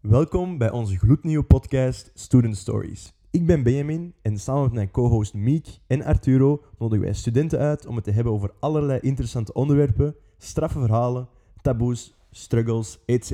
[0.00, 3.12] Welkom bij onze gloednieuwe podcast Student Stories.
[3.30, 7.86] Ik ben Benjamin en samen met mijn co-host Miek en Arturo nodigen wij studenten uit
[7.86, 11.28] om het te hebben over allerlei interessante onderwerpen, straffe verhalen,
[11.62, 13.32] taboes, struggles, etc.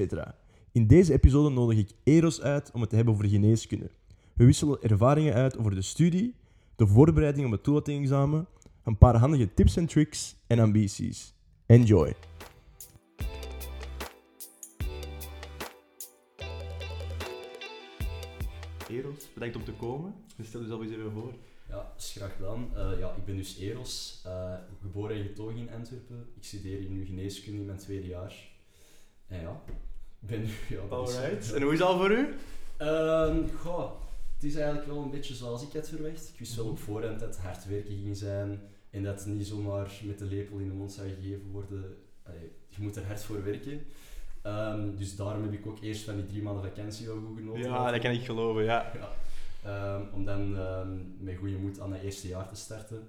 [0.73, 3.91] In deze episode nodig ik Eros uit om het te hebben over geneeskunde.
[4.33, 6.35] We wisselen ervaringen uit over de studie,
[6.77, 8.47] de voorbereiding op het toelatingexamen,
[8.85, 11.35] een paar handige tips en tricks en ambities.
[11.67, 12.15] Enjoy!
[18.89, 20.15] Eros, bedankt om te komen.
[20.43, 21.33] Stel jezelf eens even voor.
[21.69, 22.71] Ja, is graag gedaan.
[22.75, 26.27] Eh, ja, ik ben dus Eros, eh, geboren en getogen in Antwerpen.
[26.37, 28.35] Ik studeer hier nu geneeskunde in mijn tweede jaar.
[29.27, 29.61] En ja,
[30.21, 30.49] ik ben nu...
[30.77, 31.53] Ja, dat is- Alright.
[31.53, 32.29] En hoe is het al voor u?
[32.77, 33.91] Ehm, goh,
[34.35, 36.29] het is eigenlijk wel een beetje zoals ik had verwacht.
[36.33, 36.75] Ik wist wel Mhm.
[36.75, 40.25] op voorhand dat het hard werken ging zijn en dat het niet zomaar met de
[40.25, 41.97] lepel in de mond zou gegeven worden.
[42.23, 43.81] Allee, je moet er hard voor werken.
[44.47, 47.63] Ehm, dus daarom heb ik ook eerst van die drie maanden vakantie wel goed genoten.
[47.63, 48.93] Ja, dat kan ik geloven, ja.
[48.95, 49.09] Ja.
[49.65, 53.09] Ehm, om dan ehm, met goede moed aan het eerste jaar te starten.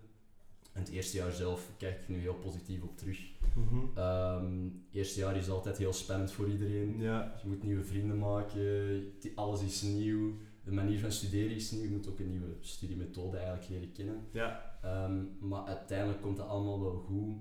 [0.74, 3.20] En het eerste jaar zelf kijk ik nu heel positief op terug.
[3.56, 4.00] Mhm.
[4.00, 7.00] Het eerste jaar is altijd heel spannend voor iedereen.
[7.00, 7.34] Ja.
[7.42, 10.34] Je moet nieuwe vrienden maken, alles is nieuw,
[10.64, 14.22] de manier van studeren is nieuw, je moet ook een nieuwe studiemethode eigenlijk leren kennen.
[14.32, 14.80] Ja.
[15.40, 17.36] Maar uiteindelijk komt dat allemaal wel goed.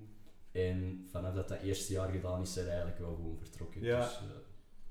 [0.56, 3.82] En vanaf dat dat eerste jaar gedaan is, zijn eigenlijk wel gewoon vertrokken.
[3.82, 3.98] Ja.
[4.00, 4.20] Dus, eh,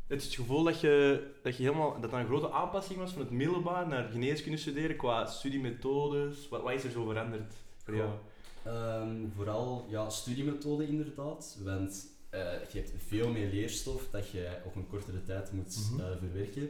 [0.07, 3.22] Het is het gevoel dat je, dat je helemaal, dat een grote aanpassing was van
[3.22, 6.49] het middelbaar naar geneeskunde studeren qua studiemethodes.
[6.49, 8.09] Wat, wat is er zo veranderd voor jou?
[8.63, 12.39] Ehm, vooral ja, studiemethode inderdaad, want eh,
[12.72, 16.00] je hebt veel meer leerstof dat je op een kortere tijd moet Mhm.
[16.02, 16.69] eh, verwerken.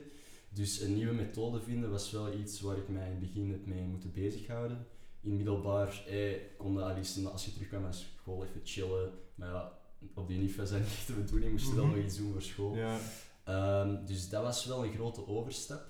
[0.49, 3.65] Dus een nieuwe methode vinden was wel iets waar ik mij in het begin het
[3.65, 4.85] mee moeten bezighouden.
[5.25, 9.11] In middelbaar eh, kon dat al eens, als je terugkwam van school, even chillen.
[9.35, 9.71] Maar ja,
[10.13, 11.95] op die niveau was dat niet de bedoeling, moest je dan Mhm.
[11.95, 12.75] nog iets doen voor school.
[12.75, 12.97] Ja.
[13.43, 15.85] Ehm, dus dat was wel een grote overstap.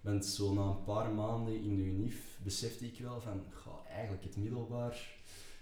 [0.00, 4.24] Want zo na een paar maanden in de UNIF besefte ik wel van, goh, eigenlijk
[4.24, 5.06] het middelbaar,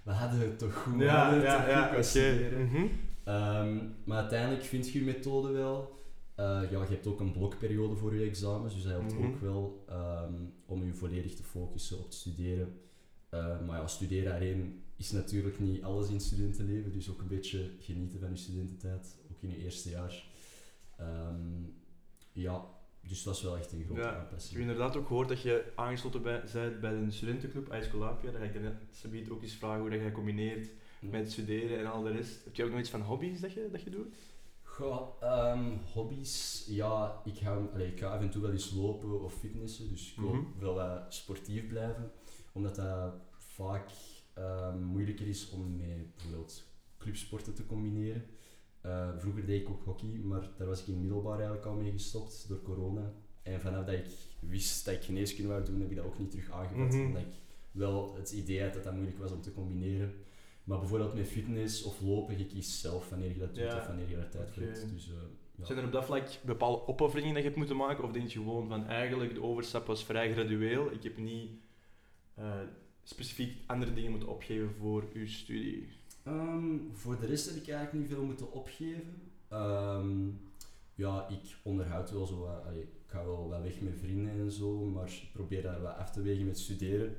[0.03, 2.67] we hadden het toch goed, Ja, ja, ja, studeren.
[2.67, 2.87] Mhm.
[3.25, 5.95] Ehm, maar uiteindelijk vind je je methode wel.
[6.35, 9.27] Eh, ja, je hebt ook een blokperiode voor je examens, dus dat helpt Mhm.
[9.27, 10.33] ook wel ehm,
[10.67, 12.81] om je volledig te focussen op het studeren.
[13.37, 17.71] Eh, maar ja, studeren alleen is natuurlijk niet alles in studentenleven, dus ook een beetje
[17.81, 20.25] genieten van je studententijd, ook in je eerste jaar.
[20.97, 21.63] Ehm,
[22.33, 22.65] ja,
[23.01, 24.61] dus dat was wel echt een grote Ja, Ik heb aanpassing.
[24.61, 28.31] inderdaad ook gehoord dat je aangesloten bent bij een studentenclub, Aesculapia.
[28.31, 30.69] Dan ga ik je net ook eens vragen hoe dat je combineert
[31.01, 32.45] met studeren en al de rest.
[32.45, 34.15] Heb je ook nog iets van hobby's dat je, dat je doet?
[34.63, 39.23] Goh, ehm, hobby's, ja, ik ga, allee, ik ga af en toe wel eens lopen
[39.23, 40.45] of fitnessen, dus ik wil Mhm.
[40.59, 42.11] wel wat sportief blijven,
[42.57, 43.91] omdat dat vaak
[44.35, 46.65] ehm, moeilijker is om met bijvoorbeeld
[46.99, 48.25] clubsporten te combineren.
[48.81, 51.91] Eh, vroeger deed ik ook hockey, maar daar was ik in middelbaar eigenlijk al mee
[51.93, 53.13] gestopt door corona.
[53.43, 54.07] En vanaf dat ik
[54.41, 57.07] wist dat ik geneeskunde wou doen, heb ik dat ook niet terug aangepakt, Mhm.
[57.07, 57.35] omdat ik
[57.71, 60.13] wel het idee had dat dat moeilijk was om te combineren.
[60.65, 63.77] Maar bijvoorbeeld met fitness of lopen, je kiest zelf wanneer je dat doet Ja.
[63.79, 64.91] of wanneer je daar tijd voor hebt.
[64.93, 65.15] Dus, eh,
[65.57, 65.65] ja.
[65.65, 68.05] Zijn er op dat vlak bepaalde opofferingen dat je hebt moeten maken?
[68.05, 71.51] Of denk je gewoon van eigenlijk de overstap was vrij gradueel, ik heb niet
[72.37, 72.61] eh,
[73.03, 75.89] specifiek andere dingen moeten opgeven voor uw studie?
[76.23, 79.15] Ehm, voor de rest heb ik eigenlijk niet veel moeten opgeven.
[79.49, 80.29] Ehm,
[80.95, 84.85] ja, ik onderhoud wel zo allee, ik ga wel wat weg met vrienden en zo,
[84.85, 87.17] maar ik probeer dat wat af te wegen met studeren.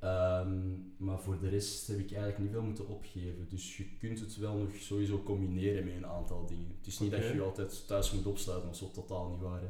[0.00, 0.58] Ehm,
[0.96, 3.46] maar voor de rest heb ik eigenlijk niet veel moeten opgeven.
[3.48, 6.74] Dus je kunt het wel nog sowieso combineren met een aantal dingen.
[6.78, 9.40] Het is niet dat je je altijd thuis moet opsluiten, dat is ook totaal niet
[9.40, 9.60] waar.
[9.60, 9.68] Hè.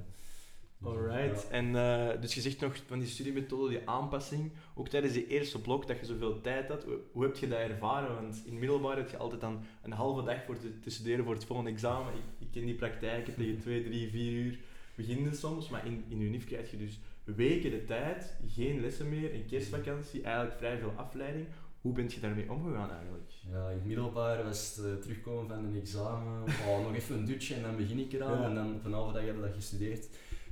[0.83, 1.43] Alright.
[1.43, 1.49] ja.
[1.50, 5.61] En eh, dus je zegt nog van die studiemethode, die aanpassing, ook tijdens die eerste
[5.61, 8.15] blok dat je zoveel tijd had, hoe, hoe heb je dat ervaren?
[8.15, 11.34] Want in middelbaar heb je altijd dan een halve dag voor te, te studeren voor
[11.34, 12.12] het volgende examen.
[12.12, 14.59] Ik, ik ken die praktijken tegen 2, 3, 4 uur
[14.94, 19.34] beginnen soms, maar in, in UNIF krijg je dus weken de tijd, geen lessen meer,
[19.34, 21.47] een kerstvakantie, eigenlijk vrij veel afleiding.
[21.81, 23.31] Hoe ben je daarmee omgegaan eigenlijk?
[23.50, 27.25] Ja, in het middelbaar was het eh, terugkomen van een examen, oh, nog even een
[27.25, 28.49] dutje en dan begin ik eraan Ja.
[28.49, 30.09] en dan op een halve dag heb je dat gestudeerd.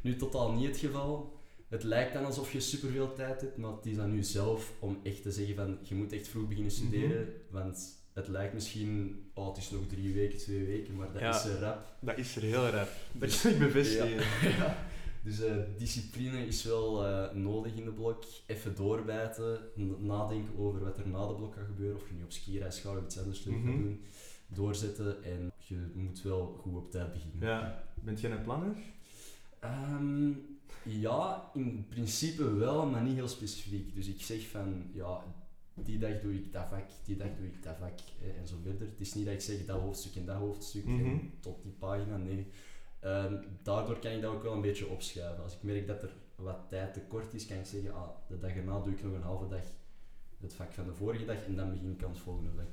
[0.07, 1.35] Nu totaal niet het geval.
[1.69, 4.99] Het lijkt dan alsof je superveel tijd hebt, maar het is aan nu zelf om
[5.03, 9.49] echt te zeggen van je moet echt vroeg beginnen studeren, want het lijkt misschien, oh
[9.49, 11.37] het is nog drie weken, twee weken, maar dat Ja.
[11.37, 11.97] is een rap.
[12.01, 12.89] Dat is er heel erg.
[13.13, 14.23] Dat kan ik bevestigen.
[14.59, 14.77] Ja.
[15.23, 18.25] Dus eh, discipline is wel eh, nodig in de blok.
[18.47, 19.59] Even doorbijten,
[19.99, 21.97] nadenken over wat er na de blok gaat gebeuren.
[21.97, 23.67] Of je nu op skireis gaat of iets anders leuk Mhm.
[23.67, 24.01] gaat doen.
[24.47, 27.49] Doorzetten en je moet wel goed op tijd beginnen.
[27.49, 27.85] Ja.
[27.95, 28.77] Bent jij een planner?
[29.61, 30.31] Ehm,
[30.83, 33.95] ja, in principe wel, maar niet heel specifiek.
[33.95, 35.25] Dus ik zeg van, ja,
[35.75, 38.57] die dag doe ik dat vak, die dag doe ik dat vak eh, en zo
[38.63, 38.87] verder.
[38.89, 41.05] Het is niet dat ik zeg dat hoofdstuk en dat hoofdstuk Mhm.
[41.05, 42.47] en tot die pagina, nee.
[43.01, 45.43] Ehm, daardoor kan ik dat ook wel een beetje opschuiven.
[45.43, 48.51] Als ik merk dat er wat tijd tekort is, kan ik zeggen, ah, de dag
[48.51, 49.65] erna doe ik nog een halve dag
[50.41, 52.67] het vak van de vorige dag en dan begin ik aan het volgende vak.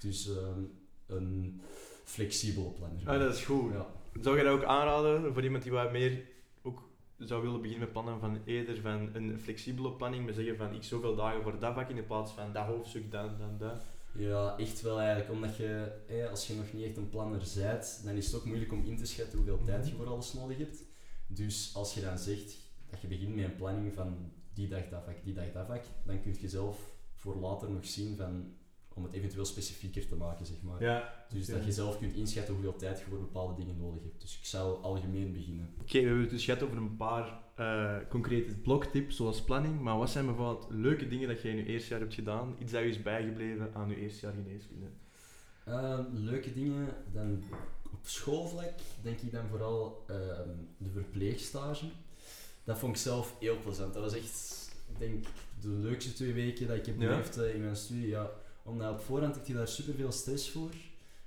[0.00, 0.60] Dus ehm,
[1.06, 1.60] een
[2.04, 3.08] flexibele planner.
[3.08, 3.72] Ah, dat is goed.
[3.72, 3.86] Ja.
[4.20, 6.20] Zou je dat ook aanraden voor iemand die wat meer
[6.62, 6.82] ook
[7.18, 10.82] zou willen beginnen met plannen van eerder van een flexibele planning, maar zeggen van ik
[10.82, 13.82] zoveel dagen voor dat vak in plaats van dat hoofdstuk, dan, dan, dat?
[14.12, 15.30] Ja, echt wel eigenlijk.
[15.30, 18.44] Omdat je, eh, als je nog niet echt een planner bent, dan is het ook
[18.44, 20.02] moeilijk om in te schatten hoeveel tijd je Mhm.
[20.02, 20.84] voor alles nodig hebt.
[21.26, 22.56] Dus als je dan zegt
[22.90, 25.82] dat je begint met een planning van die dag dat vak, die dag dat vak,
[26.04, 26.78] dan kun je zelf
[27.14, 28.52] voor later nog zien van,
[28.98, 30.82] om het eventueel specifieker te maken, zeg maar.
[30.82, 31.24] Ja.
[31.28, 34.20] Dus dat je zelf kunt inschatten hoeveel tijd je voor bepaalde dingen nodig hebt.
[34.20, 35.70] Dus ik zou algemeen beginnen.
[35.80, 39.80] Oké, we hebben het dus gehad over een paar eh, concrete bloktips, zoals planning.
[39.80, 42.56] Maar wat zijn bijvoorbeeld leuke dingen dat jij in je eerste jaar hebt gedaan?
[42.58, 44.86] Iets dat je is bijgebleven aan je eerste jaar geneeskunde?
[45.64, 47.42] Ehm, leuke dingen, dan
[47.92, 48.72] op schoolvlak
[49.02, 51.86] denk ik dan vooral ehm, de verpleegstage.
[52.64, 53.94] Dat vond ik zelf heel plezant.
[53.94, 55.24] Dat was echt, ik denk,
[55.60, 58.06] de leukste twee weken dat ik heb beleefd eh, in mijn studie.
[58.06, 58.30] Ja,
[58.68, 60.70] omdat op voorhand heb je daar superveel stress voor.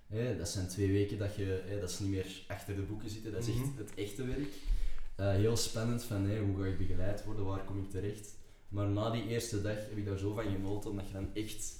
[0.08, 3.10] Hè, dat zijn twee weken dat je, hè, dat is niet meer achter de boeken
[3.10, 3.78] zitten, dat is echt Mhm.
[3.78, 4.54] het echte werk.
[5.16, 8.36] Eh, heel spannend van hè, hoe ga ik begeleid worden, waar kom ik terecht.
[8.68, 11.80] Maar na die eerste dag heb ik daar zo van genoten, omdat je dan echt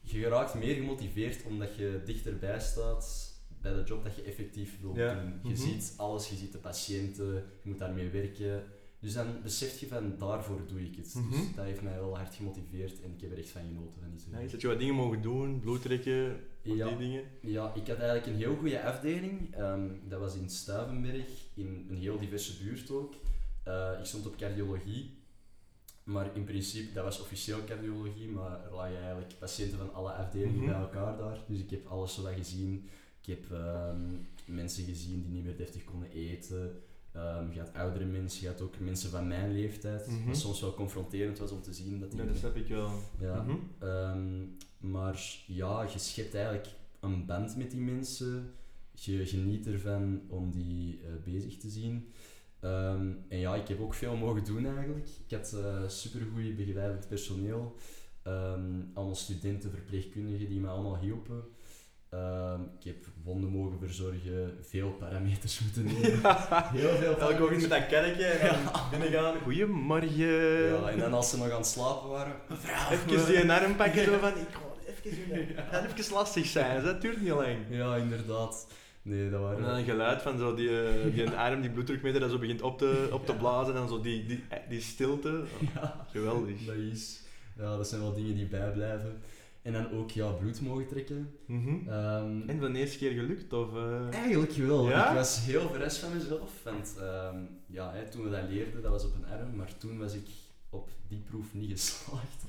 [0.00, 3.32] je geraakt meer gemotiveerd omdat je dichterbij staat
[3.62, 5.14] bij de job dat je effectief wilt Ja.
[5.14, 5.32] doen.
[5.42, 5.62] Je Mhm.
[5.68, 8.62] ziet alles, je ziet de patiënten, je moet daarmee werken.
[9.00, 11.14] Dus dan besef je van daarvoor doe ik het.
[11.14, 11.30] Mhm.
[11.30, 14.10] Dus dat heeft mij wel hard gemotiveerd en ik heb er echt van genoten van
[14.10, 16.88] die Ja, dat je wat dingen mogen doen, bloedtrekken, Ja.
[16.88, 17.22] die dingen.
[17.40, 19.54] Ja, ik had eigenlijk een heel goede afdeling.
[19.54, 23.14] Ehm, dat was in Stuivenberg, in een heel diverse buurt ook.
[23.64, 25.16] Eh, ik stond op cardiologie.
[26.04, 30.56] Maar in principe, dat was officieel cardiologie, maar er lagen eigenlijk patiënten van alle afdelingen
[30.56, 30.66] Mhm.
[30.66, 31.38] bij elkaar daar.
[31.48, 32.88] Dus ik heb alles zo wat gezien.
[33.22, 34.00] Ik heb ehm,
[34.46, 36.80] mensen gezien die niet meer deftig konden eten.
[37.18, 40.06] Ehm je had oudere mensen, je had ook mensen van mijn leeftijd.
[40.06, 40.26] Mhm.
[40.26, 42.20] Wat soms wel confronterend was om te zien dat die...
[42.20, 42.90] Ja, dat snap ik wel.
[43.20, 43.56] Ja, Mhm.
[43.78, 44.44] Ehm,
[44.92, 46.66] maar ja, je schept eigenlijk
[47.00, 48.50] een band met die mensen.
[48.92, 52.08] Je geniet ervan om die eh, bezig te zien.
[52.60, 55.08] Ehm, en ja, ik heb ook veel mogen doen eigenlijk.
[55.26, 57.74] Ik had super supergoed begeleidend personeel.
[58.94, 61.42] Allemaal studenten, verpleegkundigen die me allemaal hielpen.
[62.10, 66.20] Ehm, ik heb wonden mogen verzorgen, veel parameters moeten nemen.
[66.72, 69.34] Heel veel Elke ochtend met dat kerkje en dan binnengaan.
[69.42, 70.16] Goedemorgen.
[70.16, 72.90] Ja, en dan als ze nog aan het slapen waren, mevrouw.
[72.90, 77.20] Even die arm pakken zo van, ik ga even, dat even lastig zijn, dat duurt
[77.20, 77.56] niet lang.
[77.70, 78.66] Ja, inderdaad.
[79.02, 79.62] Nee, dat En waren...
[79.62, 82.78] dan een geluid van zo die, eh, die arm, die bloeddrukmeter, dat zo begint op
[82.78, 85.42] te, op te blazen en dan zo die, die, die stilte.
[85.74, 86.06] Ja.
[86.10, 86.64] Geweldig.
[86.66, 87.26] Dat is...
[87.56, 89.22] Ja, dat zijn wel dingen die bijblijven.
[89.62, 91.30] En dan ook ja, bloed mogen trekken.
[91.46, 91.88] Mhm.
[91.88, 93.52] Ehm, En van de eerste keer gelukt?
[93.52, 94.08] Of, eh?
[94.10, 94.88] Eigenlijk wel.
[94.88, 95.08] Ja?
[95.08, 96.50] Ik was heel verrast van mezelf.
[96.64, 99.56] Want ehm, ja, hè, toen we dat leerden, dat was op een arm.
[99.56, 100.26] Maar toen was ik
[100.70, 102.44] op die proef niet geslaagd.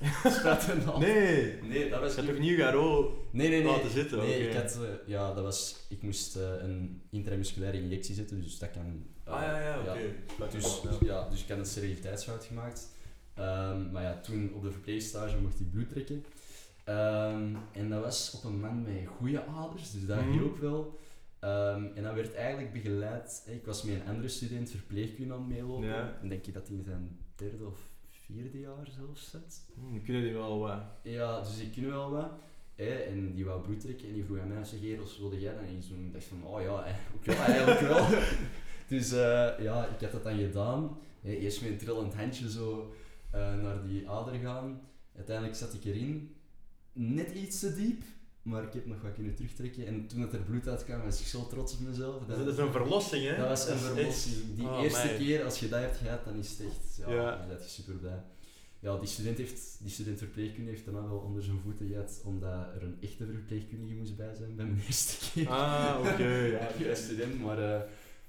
[0.86, 1.00] Nou.
[1.00, 1.58] Nee.
[1.62, 3.72] Nee, dat was Je Garo Nee, nee, nee.
[3.72, 4.18] laten zitten?
[4.18, 4.74] Nee, ik had...
[4.82, 5.76] eh, ja, dat was...
[5.88, 9.04] Ik moest eh, een intramusculaire injectie zetten, dus dat kan...
[9.24, 10.48] Ah ja, ja, oké.
[10.50, 12.88] Dus, ja, dus ik had een steriliteitsfout gemaakt.
[13.34, 16.24] Ehm, maar ja, toen op de verpleegstage mocht ik bloed trekken.
[16.84, 20.30] Ehm, en dat was op een man met goede aders, dus dat Mhm.
[20.30, 20.98] hielp wel.
[21.38, 23.42] Ehm, en dat werd eigenlijk begeleid.
[23.46, 25.86] Ik was met een andere student verpleegkunde aan het meelopen.
[25.86, 26.18] Ja.
[26.22, 27.78] En denk je dat hij in zijn derde of
[28.10, 29.32] vierde jaar zelfs.
[29.74, 30.80] Hm, Dan kunnen die wel wat.
[31.02, 32.30] Ja, dus die kunnen wel wat.
[32.74, 35.52] Hè, en die wou bloed trekken en die vroeg aan mij, zeg Eros, wilde jij
[35.52, 35.62] dat?
[35.62, 37.36] En ik toen dacht van, oh ja, eigenlijk wel.
[37.36, 38.06] Eigenlijk wel.
[38.98, 40.98] dus eh, ja, ik had dat dan gedaan.
[41.20, 42.94] Hè, eerst met een trillend handje zo
[43.30, 44.80] eh, naar die ader gaan.
[45.16, 46.34] Uiteindelijk zat ik erin.
[47.02, 48.02] Net iets te diep,
[48.42, 49.86] maar ik heb nog wat kunnen terugtrekken.
[49.86, 52.24] En toen het er bloed uitkwam, was ik zo trots op mezelf.
[52.26, 53.36] Dat is een verlossing, hè?
[53.36, 54.36] Dat was een verlossing.
[54.56, 55.16] Die Oh, eerste my.
[55.16, 56.96] keer, als je dat hebt gehad, dan is het echt...
[56.96, 57.36] Ja, Ja.
[57.38, 58.22] dan ben je super blij.
[58.80, 62.74] Ja, die student, heeft, die student verpleegkunde heeft daarna wel onder zijn voeten gehad, omdat
[62.74, 65.48] er een echte verpleegkundige moest bij zijn bij mijn eerste keer.
[65.48, 66.28] Ah, oké.
[66.78, 67.80] ja, student, maar, eh,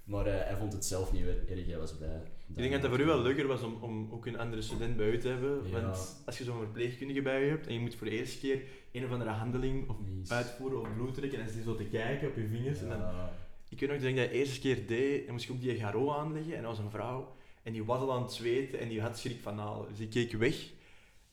[0.04, 2.22] maar eh, hij vond het zelf niet erg, hij was blij.
[2.56, 4.98] Ik denk dat het voor u wel leuker was om, om ook een andere student
[4.98, 5.62] bij u te hebben.
[5.66, 5.82] Ja.
[5.82, 8.62] Want als je zo'n verpleegkundige bij je hebt en je moet voor de eerste keer
[8.92, 10.34] een of andere handeling of Nice.
[10.34, 12.82] uitvoeren of bloed trekken en ze zo te kijken op je vingers.
[12.82, 13.02] En dan,
[13.70, 16.12] ik weet nog dat ik de eerste keer deed, dan moest ik ook die garo
[16.12, 17.36] aanleggen en dat was een vrouw.
[17.64, 19.90] En die was al aan het zweten en die had schrik van halen.
[19.90, 20.70] Dus ik keek weg.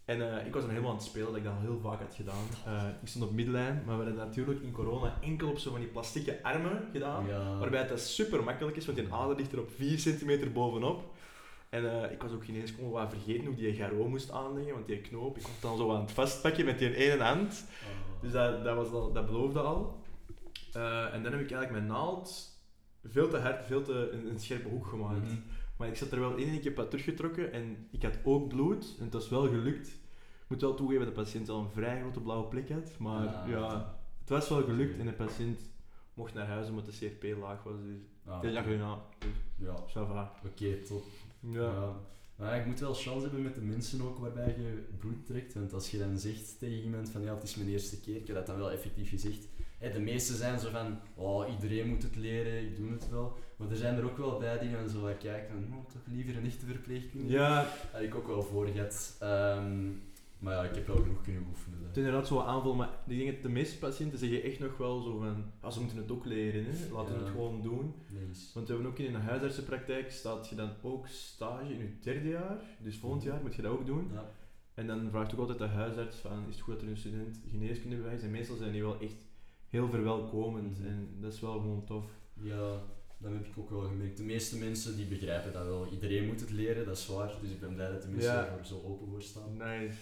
[0.09, 2.01] En eh, ik was dan helemaal aan het spelen, dat ik dat al heel vaak
[2.01, 2.45] had gedaan.
[2.67, 5.81] Eh, ik stond op midlijn, maar we hadden natuurlijk in corona enkel op zo van
[5.81, 7.27] die plastieke armen gedaan.
[7.27, 7.59] Ja.
[7.59, 11.15] Waarbij het super makkelijk is, want die ader ligt er op 4 centimeter bovenop.
[11.69, 14.87] En eh, ik was ook ineens gewoon wat vergeten hoe die garo moest aanleggen, want
[14.87, 17.65] die knoop, ik was dan zo aan het vastpakken met die ene hand.
[17.83, 18.23] Oh.
[18.23, 20.03] Dus dat, dat, was al, dat beloofde al.
[21.13, 22.59] En dan heb ik eigenlijk mijn naald
[23.05, 25.25] veel te hard, veel te een, een scherpe hoek gemaakt.
[25.25, 25.37] Mhm.
[25.79, 28.95] Maar ik zat er wel in en ik heb teruggetrokken en ik had ook bloed
[28.99, 29.89] en het was wel gelukt.
[29.89, 33.27] Ik moet wel toegeven dat de patiënt al een vrij grote blauwe plek had, maar
[33.27, 33.49] Ah.
[33.49, 35.61] ja, het was wel gelukt en de patiënt
[36.15, 37.75] mocht naar huis omdat de CRP laag was.
[37.83, 39.03] Dus Ah, ja, ja,
[39.57, 39.75] ja.
[40.47, 41.03] Oké, top.
[41.41, 41.61] Ja.
[41.61, 41.93] Ja.
[42.39, 45.55] Maar je moet wel chance hebben met de mensen ook waarbij je bloed trekt.
[45.55, 48.27] Want als je dan zegt tegen iemand van ja, het is mijn eerste keer, ik
[48.27, 49.49] heb dat dan wel effectief gezegd.
[49.79, 53.39] Hè, de meesten zijn zo van, oh, iedereen moet het leren, ik doe het wel.
[53.57, 56.03] Maar er zijn er ook wel bij die dan zo wat kijken van, oh, toch
[56.07, 57.33] liever een echte verpleegkundige.
[57.33, 59.17] Ja, Had ik ook wel voor gehad.
[59.21, 59.87] Ehm,
[60.39, 61.79] maar ja, ik heb wel genoeg kunnen oefenen.
[61.83, 64.77] het is inderdaad zo aanvullen, maar ik denk dat de meeste patiënten zeggen echt nog
[64.77, 66.71] wel zo van, ah, ze moeten het ook leren, hè.
[66.93, 67.25] laten we Ja.
[67.25, 67.95] het gewoon doen.
[68.09, 68.51] Nice.
[68.55, 72.29] Want we hebben ook in een huisartsenpraktijk staat je dan ook stage in je derde
[72.29, 74.11] jaar, dus volgend jaar moet je dat ook doen.
[74.13, 74.31] Ja.
[74.75, 77.41] En dan vraagt ook altijd de huisarts van, is het goed dat er een student
[77.51, 78.23] geneeskunde is?
[78.23, 79.17] En meestal zijn die wel echt
[79.69, 80.89] heel verwelkomend Mhm.
[80.89, 82.05] en dat is wel gewoon tof.
[82.43, 82.71] ja,
[83.19, 84.17] dat heb ik ook wel gemerkt.
[84.17, 85.87] De meeste mensen die begrijpen dat wel.
[85.93, 87.33] Iedereen moet het leren, dat is waar.
[87.41, 88.57] Dus ik ben blij dat de mensen Ja.
[88.59, 89.57] er zo open voor staan.
[89.57, 89.97] Nice.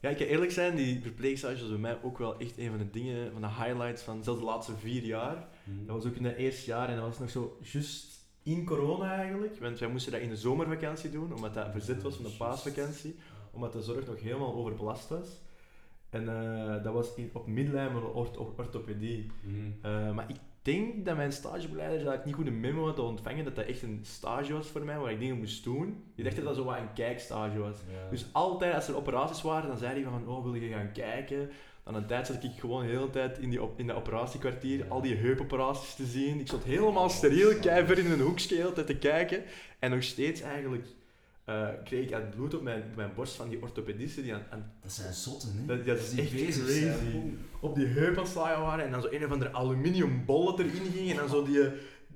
[0.00, 0.08] Ja.
[0.08, 2.90] Ik ga eerlijk zijn, die verpleegstages was bij mij ook wel echt een van de
[2.90, 5.48] dingen, van de highlights van zelfs de laatste vier jaar.
[5.64, 5.86] Mhm.
[5.86, 9.14] Dat was ook in het eerste jaar en dat was nog zo juist in corona
[9.16, 9.58] eigenlijk.
[9.60, 13.16] Want wij moesten dat in de zomervakantie doen, omdat dat verzet was van de paasvakantie.
[13.50, 15.28] Omdat de zorg nog helemaal overbelast was.
[16.10, 19.30] En eh, dat was in, op middelijn met ortho- orthopedie.
[19.42, 19.56] Mhm.
[19.82, 20.36] Eh, maar ik
[20.72, 23.82] denk dat mijn stagebeleider dat ik niet goed een memo had ontvangen dat dat echt
[23.82, 26.04] een stage was voor mij, waar ik dingen moest doen.
[26.14, 27.76] Die dacht dat dat zo wat een kijkstage was.
[27.76, 28.10] Ja.
[28.10, 31.50] Dus altijd als er operaties waren, dan zei hij van, oh wil je gaan kijken?
[31.84, 34.84] Dan een tijd zat ik gewoon de hele tijd in, die op, in dat operatiekwartier,
[34.88, 36.40] al die heupoperaties te zien.
[36.40, 39.42] Ik stond helemaal steriel, keihard in een hoekje de hele tijd te kijken.
[39.78, 40.86] En nog steeds eigenlijk
[41.48, 44.42] eh, kreeg ik het bloed op mijn, op mijn borst van die orthopedisten die aan,
[44.50, 45.66] aan- Dat zijn zotten, hè?
[45.66, 46.86] Dat- dat is echt bezig crazy.
[47.60, 48.26] op die heup aan
[48.60, 48.84] waren.
[48.84, 51.10] En dan zo een of andere aluminium bol dat erin ging.
[51.10, 51.60] En dan zo die,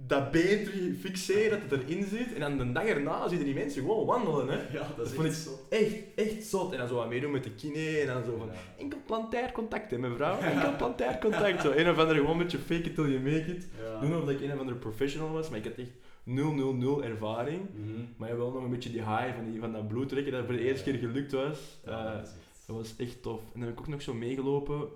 [0.07, 2.35] dat been terug fixeren, dat het erin zit.
[2.35, 4.49] En dan de dag erna zie je die mensen gewoon wandelen.
[4.49, 4.55] Hè.
[4.73, 5.61] Ja, dat Dat is vond echt ik zot.
[5.69, 6.73] Echt, echt zot.
[6.73, 7.99] En dan zo wat meedoen met de kine.
[8.01, 8.53] En dan zo van, Ja.
[8.79, 10.39] enkel plantair contact hè mevrouw.
[10.39, 11.62] Enkel plantair contact.
[11.62, 13.67] Zo een of andere gewoon een beetje fake it till you make it.
[13.83, 14.01] Ja.
[14.01, 15.49] Doen of dat ik een of andere professional was.
[15.49, 15.91] Maar ik had echt
[16.25, 17.61] 0, 0, 0 ervaring.
[17.75, 18.05] Mhm.
[18.17, 20.55] Maar je wel nog een beetje die high van, die, van dat bloedtrekken dat voor
[20.55, 21.81] de eerste keer gelukt was.
[21.85, 22.29] Ja, Eh,
[22.67, 23.41] dat was echt tof.
[23.41, 24.88] En dan heb ik ook nog zo meegelopen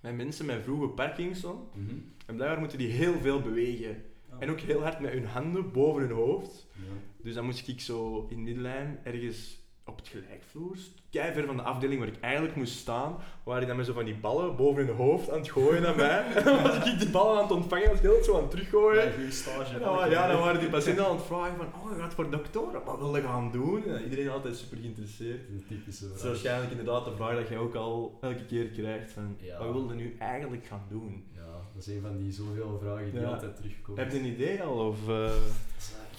[0.00, 1.58] met mensen met vroege Parkinson.
[1.74, 1.94] Mhm.
[2.26, 4.02] En blijkbaar moeten die heel veel bewegen.
[4.38, 6.66] En ook heel hard met hun handen boven hun hoofd.
[6.72, 6.82] Ja.
[7.22, 10.76] Dus dan moest ik zo in middenlijn ergens op het gelijkvloer,
[11.10, 13.92] kei ver van de afdeling waar ik eigenlijk moest staan, waar die dan met zo
[13.92, 16.24] van die ballen boven hun hoofd aan het gooien naar mij.
[16.34, 18.50] En dan was ik die ballen aan het ontvangen, was ik heel zo aan het
[18.50, 19.04] teruggooien.
[19.04, 19.78] Ja, goeie stage.
[19.80, 22.30] Ja, maar ja, dan waren die patiënten aan het vragen van, oh, je gaat voor
[22.30, 23.84] dokter, wat wil je gaan doen?
[23.86, 25.48] En iedereen altijd super geïnteresseerd.
[25.48, 26.22] Een typische is vraag.
[26.22, 29.58] waarschijnlijk inderdaad de vraag dat jij ook al elke keer krijgt van, Ja.
[29.58, 31.24] wat wil je nu eigenlijk gaan doen?
[31.34, 31.42] Ja,
[31.74, 33.26] dat is een van die zoveel vragen die Ja.
[33.28, 34.02] altijd terugkomen.
[34.02, 34.86] Heb je een idee al?
[34.86, 35.30] Of, eh,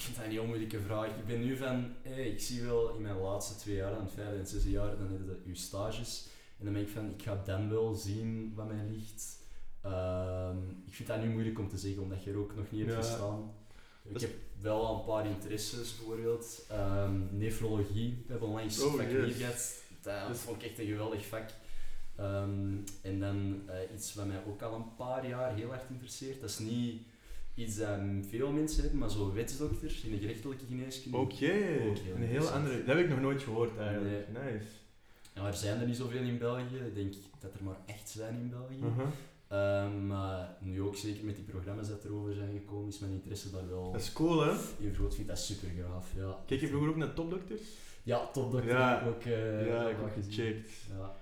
[0.08, 1.06] Ik vind dat een heel moeilijke vraag.
[1.06, 4.12] Ik ben nu van, hey, ik zie wel in mijn laatste twee jaar, dan het
[4.12, 6.26] vijfde en zesde jaar, dan heb je je stages.
[6.58, 9.38] En dan ben ik van, ik ga dan wel zien wat mij ligt.
[9.82, 12.80] Ehm, ik vind dat nu moeilijk om te zeggen, omdat je er ook nog niet
[12.86, 13.10] hebt Ja.
[13.10, 13.52] gestaan.
[14.04, 16.64] Ik heb wel al een paar interesses, bijvoorbeeld.
[16.70, 19.24] Ehm, nefrologie, we hebben onlangs Oh, vak yes.
[19.24, 19.82] hier gehad.
[20.02, 21.50] Dat Dus- vond ik echt een geweldig vak.
[22.16, 26.40] Ehm, en dan eh, iets wat mij ook al een paar jaar heel erg interesseert.
[26.40, 27.02] Dat is niet
[27.58, 27.98] iets dat
[28.28, 31.16] veel mensen hebben, maar zo wetsdokter in de gerechtelijke geneeskunde.
[31.18, 31.52] Oké,
[32.14, 32.84] een heel andere.
[32.84, 34.28] Dat heb ik nog nooit gehoord eigenlijk.
[34.28, 34.66] Nice.
[35.34, 36.76] Ja, er zijn er niet zoveel in België.
[36.86, 38.78] Ik denk dat er maar echt zijn in België.
[38.84, 39.06] Uh-huh.
[39.48, 43.50] Ehm, maar nu ook zeker met die programma's dat erover zijn gekomen, is mijn interesse
[43.50, 44.50] daar wel Dat is cool hè?
[44.52, 45.10] even groot.
[45.10, 46.12] Ik vind dat super gaaf.
[46.16, 46.38] Ja.
[46.46, 47.60] Kijk je vroeger ook naar topdokters?
[48.02, 48.90] Ja, topdokter Ja.
[48.90, 50.70] heb ik ook, eh, ja, ik gecheckt.
[50.98, 51.14] Ja.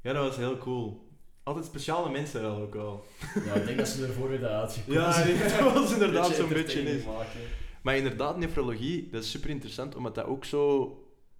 [0.00, 1.08] Ja, dat was heel cool.
[1.50, 3.04] Altijd speciale mensen wel ook wel.
[3.44, 5.24] ja, ik denk dat ze ervoor weer uitgekomen Ja,
[5.64, 7.04] dat was inderdaad zo'n beetje is.
[7.04, 7.40] maken.
[7.82, 10.94] Maar inderdaad, nefrologie, dat is super interessant, omdat dat ook zo,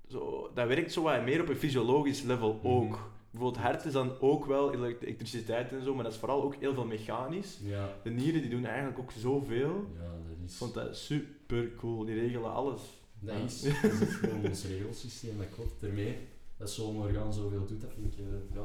[0.09, 0.51] zo...
[0.55, 2.67] Dat werkt zo wat meer op een fysiologisch level Mhm.
[2.67, 3.11] ook.
[3.31, 6.55] Bijvoorbeeld hart is dan ook wel elek- elektriciteit en zo, maar dat is vooral ook
[6.61, 7.59] heel veel mechanisch.
[7.63, 7.89] Ja.
[8.03, 9.85] De nieren die doen eigenlijk ook zoveel.
[9.99, 10.57] Ja, dat Ik is...
[10.57, 12.05] vond dat super cool.
[12.05, 12.81] Die regelen alles.
[13.21, 13.45] Dat Ja.
[13.45, 15.81] is, dat is gewoon ons regelsysteem, dat klopt.
[15.81, 16.17] Daarmee,
[16.57, 18.65] dat zo'n orgaan zoveel doet, dat vind ik, eh, ja.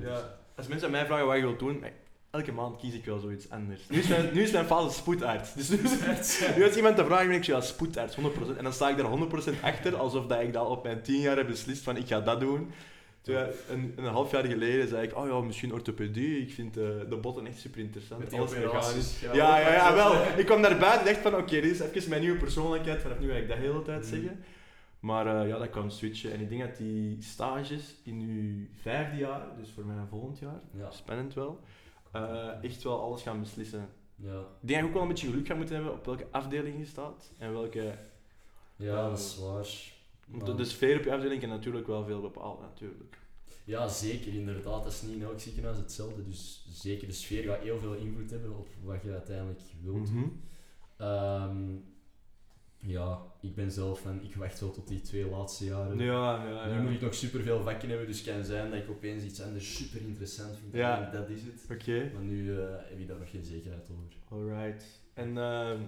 [0.00, 0.36] Ja.
[0.56, 1.84] Als mensen aan mij vragen wat je wilt doen,
[2.30, 3.80] elke maand kies ik wel zoiets anders.
[3.88, 5.54] Nu is mijn, nu is mijn fase spoedarts.
[5.54, 5.78] Dus nu,
[6.18, 8.20] is- nu als iemand te vragen, ben ik zo, ja, spoedarts, 100%.
[8.56, 11.36] En dan sta ik daar 100% achter, alsof dat ik dat op mijn 10 jaar
[11.36, 12.70] heb beslist van ik ga dat doen.
[13.20, 16.40] Terwijl een, een half jaar geleden zei ik, oh ja, misschien orthopedie.
[16.40, 18.32] Ik vind eh, de botten echt super interessant.
[18.32, 19.20] Alles mechanisch.
[19.20, 20.12] Ja, ja, ja, wel.
[20.36, 23.02] Ik kwam naar buiten en dacht van, oké, dit is even mijn nieuwe persoonlijkheid.
[23.02, 24.08] Vanaf nu ga ik dat de hele tijd Mhm.
[24.10, 24.44] zeggen.
[25.04, 26.32] Maar eh, ja, dat kan switchen.
[26.32, 30.60] En ik denk dat die stages in uw vijfde jaar, dus voor mij volgend jaar,
[30.70, 30.90] Ja.
[30.90, 31.60] spannend wel,
[32.12, 33.88] eh, echt wel alles gaan beslissen.
[34.16, 36.26] Ja, Ik denk dat je ook wel een beetje geluk gaat moeten hebben op welke
[36.30, 37.32] afdeling je staat.
[37.38, 37.98] En welke...
[38.76, 39.66] ja dat is waar.
[40.28, 43.18] Want Maar- de sfeer op je afdeling kan natuurlijk wel veel bepalen, natuurlijk.
[43.64, 44.82] Ja, zeker, inderdaad.
[44.82, 46.24] Dat is niet in elk ziekenhuis hetzelfde.
[46.24, 50.08] Dus zeker, de sfeer gaat heel veel invloed hebben op wat je uiteindelijk wilt.
[50.96, 51.76] Ehm,
[52.86, 55.98] ja, ik ben zelf van, ik wacht wel tot die twee laatste jaren.
[55.98, 56.80] Ja, ja, Nu ja.
[56.80, 59.76] moet ik nog superveel vakken hebben, dus het kan zijn dat ik opeens iets anders
[59.76, 60.74] super interessant vind.
[60.74, 61.06] Ja.
[61.06, 61.66] En dat is het.
[61.70, 62.10] Oké.
[62.12, 64.16] Maar nu eh, heb ik daar nog geen zekerheid over.
[64.28, 64.84] Alright.
[65.14, 65.80] En ehm,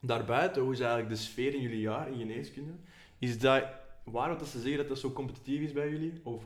[0.00, 2.72] daarbuiten, hoe is eigenlijk de sfeer in jullie jaar in geneeskunde?
[3.18, 3.64] Is dat
[4.04, 6.20] waar dat ze zeggen dat dat zo competitief is bij jullie?
[6.22, 6.44] Of?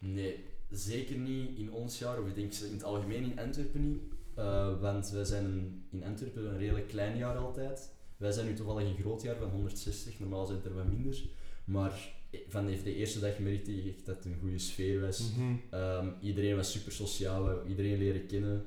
[0.00, 4.02] Nee, zeker niet in ons jaar, of ik denk in het algemeen in Antwerpen niet.
[4.34, 7.90] Eh, want wij zijn in Antwerpen een redelijk klein jaar altijd.
[8.22, 11.22] Wij zijn nu toevallig een groot jaar van 160, normaal zijn het er wat minder.
[11.64, 12.14] Maar
[12.48, 15.30] van de, de eerste dag merkte ik echt dat het een goede sfeer was.
[15.70, 18.64] Ehm, iedereen was super sociaal, iedereen leren kennen.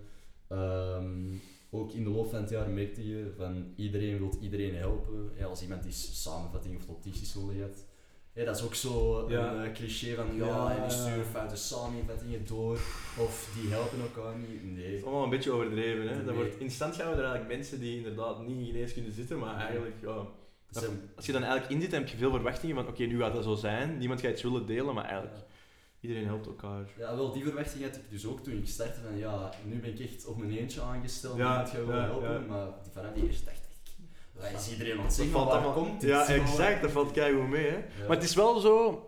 [0.48, 1.36] Ehm,
[1.70, 5.32] ook in de loop van het jaar merkte je van iedereen wil iedereen helpen.
[5.38, 7.86] Ja, als iemand die samenvatting of notities nodig had.
[8.36, 9.52] Ja, dat is ook zo Ja.
[9.54, 10.76] een eh, cliché van ja, Ja.
[10.76, 12.74] en die sturen foute samenvattingen door
[13.18, 14.50] of die helpen elkaar niet.
[14.62, 14.96] Het Nee.
[14.96, 16.08] is allemaal een beetje overdreven.
[16.08, 16.16] Hè?
[16.16, 16.36] Dat Nee.
[16.36, 19.56] wordt, in stand gaan we er eigenlijk mensen die inderdaad niet in geneeskunde zitten, maar
[19.56, 20.26] eigenlijk, ja,
[20.72, 23.34] Dat als je dan eigenlijk in zit, heb je veel verwachtingen van oké, nu gaat
[23.34, 25.36] dat zo zijn, niemand gaat iets willen delen, maar eigenlijk,
[26.00, 26.90] iedereen helpt elkaar.
[26.98, 29.90] Ja, wel, die verwachting had ik dus ook toen ik startte van ja, nu ben
[29.90, 33.46] ik echt op mijn eentje aangesteld, Ja, gaat wel ja, helpen, maar vanaf die eerste
[33.46, 33.54] dag
[34.40, 36.10] waar is iedereen aan het Dat zeggen, valt allemaal- komt dit?
[36.10, 37.68] Ja, exact, dat valt keigoed mee.
[37.68, 37.78] Hè?
[38.08, 39.06] Maar het is wel zo,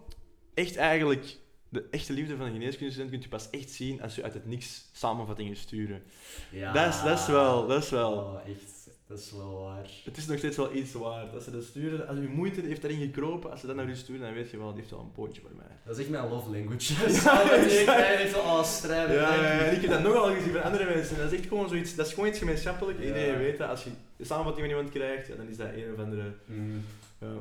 [0.53, 1.38] echt eigenlijk,
[1.69, 4.46] de echte liefde van een geneeskundestudent kun je pas echt zien als je uit het
[4.46, 6.03] niks samenvattingen sturen.
[6.51, 6.74] Ja.
[6.74, 8.13] Dat is- dat is wel- dat is wel.
[8.13, 8.76] Oh, echt,
[9.07, 9.89] dat is wel waar.
[10.03, 11.33] Het is nog steeds wel iets waard.
[11.33, 13.95] Als ze dat sturen, als je moeite heeft daarin gekropen, als ze dat naar u
[13.95, 15.77] sturen, dan weet je wel, die heeft wel een pootje voor mij.
[15.85, 16.93] Dat is echt mijn love language.
[17.23, 19.15] Ja, Ja, zo, oh, strijden.
[19.15, 21.17] Ja, en ik heb dat nogal gezien van andere mensen.
[21.17, 22.99] Dat is echt gewoon zoiets, dat is gewoon iets gemeenschappelijk.
[22.99, 23.05] Ja.
[23.05, 23.69] Iedereen weet dat.
[23.69, 26.33] Als je samenvatting van iemand krijgt, ja, dan is dat een of andere...
[26.45, 26.81] Mm.
[27.19, 27.33] Ja.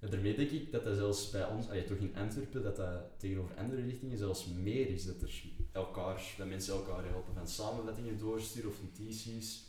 [0.00, 3.00] Ja, daarmee denk ik dat dat zelfs bij ons, allee, toch in Antwerpen, dat dat
[3.16, 5.06] tegenover andere richtingen zelfs meer is.
[5.06, 5.42] Dat, er
[5.72, 9.67] elkaar, dat mensen elkaar helpen van samenvattingen doorsturen of notities.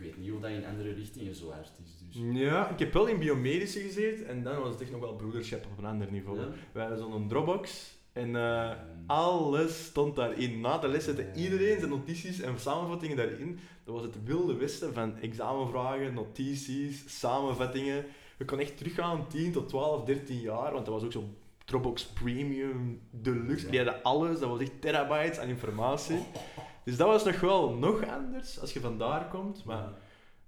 [0.00, 2.20] Ik weet niet of dat in andere richtingen zo hard is.
[2.20, 2.40] Dus.
[2.40, 5.66] Ja, ik heb wel in biomedische gezeten en dan was het echt nog wel broederschap
[5.72, 6.38] op een ander niveau.
[6.38, 6.48] Ja.
[6.72, 8.70] Wij hadden zo'n Dropbox en eh,
[9.06, 10.60] alles stond daarin.
[10.60, 13.58] Na de les zette iedereen zijn notities en samenvattingen daarin.
[13.84, 18.04] Dat was het wilde westen van examenvragen, notities, samenvattingen.
[18.38, 21.28] Je kon echt teruggaan 10 tot 12, 13 jaar, want dat was ook zo
[21.64, 23.70] Dropbox Premium Deluxe.
[23.70, 26.18] Die hadden alles, dat was echt terabytes aan informatie.
[26.84, 29.88] Dus dat was nog wel nog anders als je vandaar komt, maar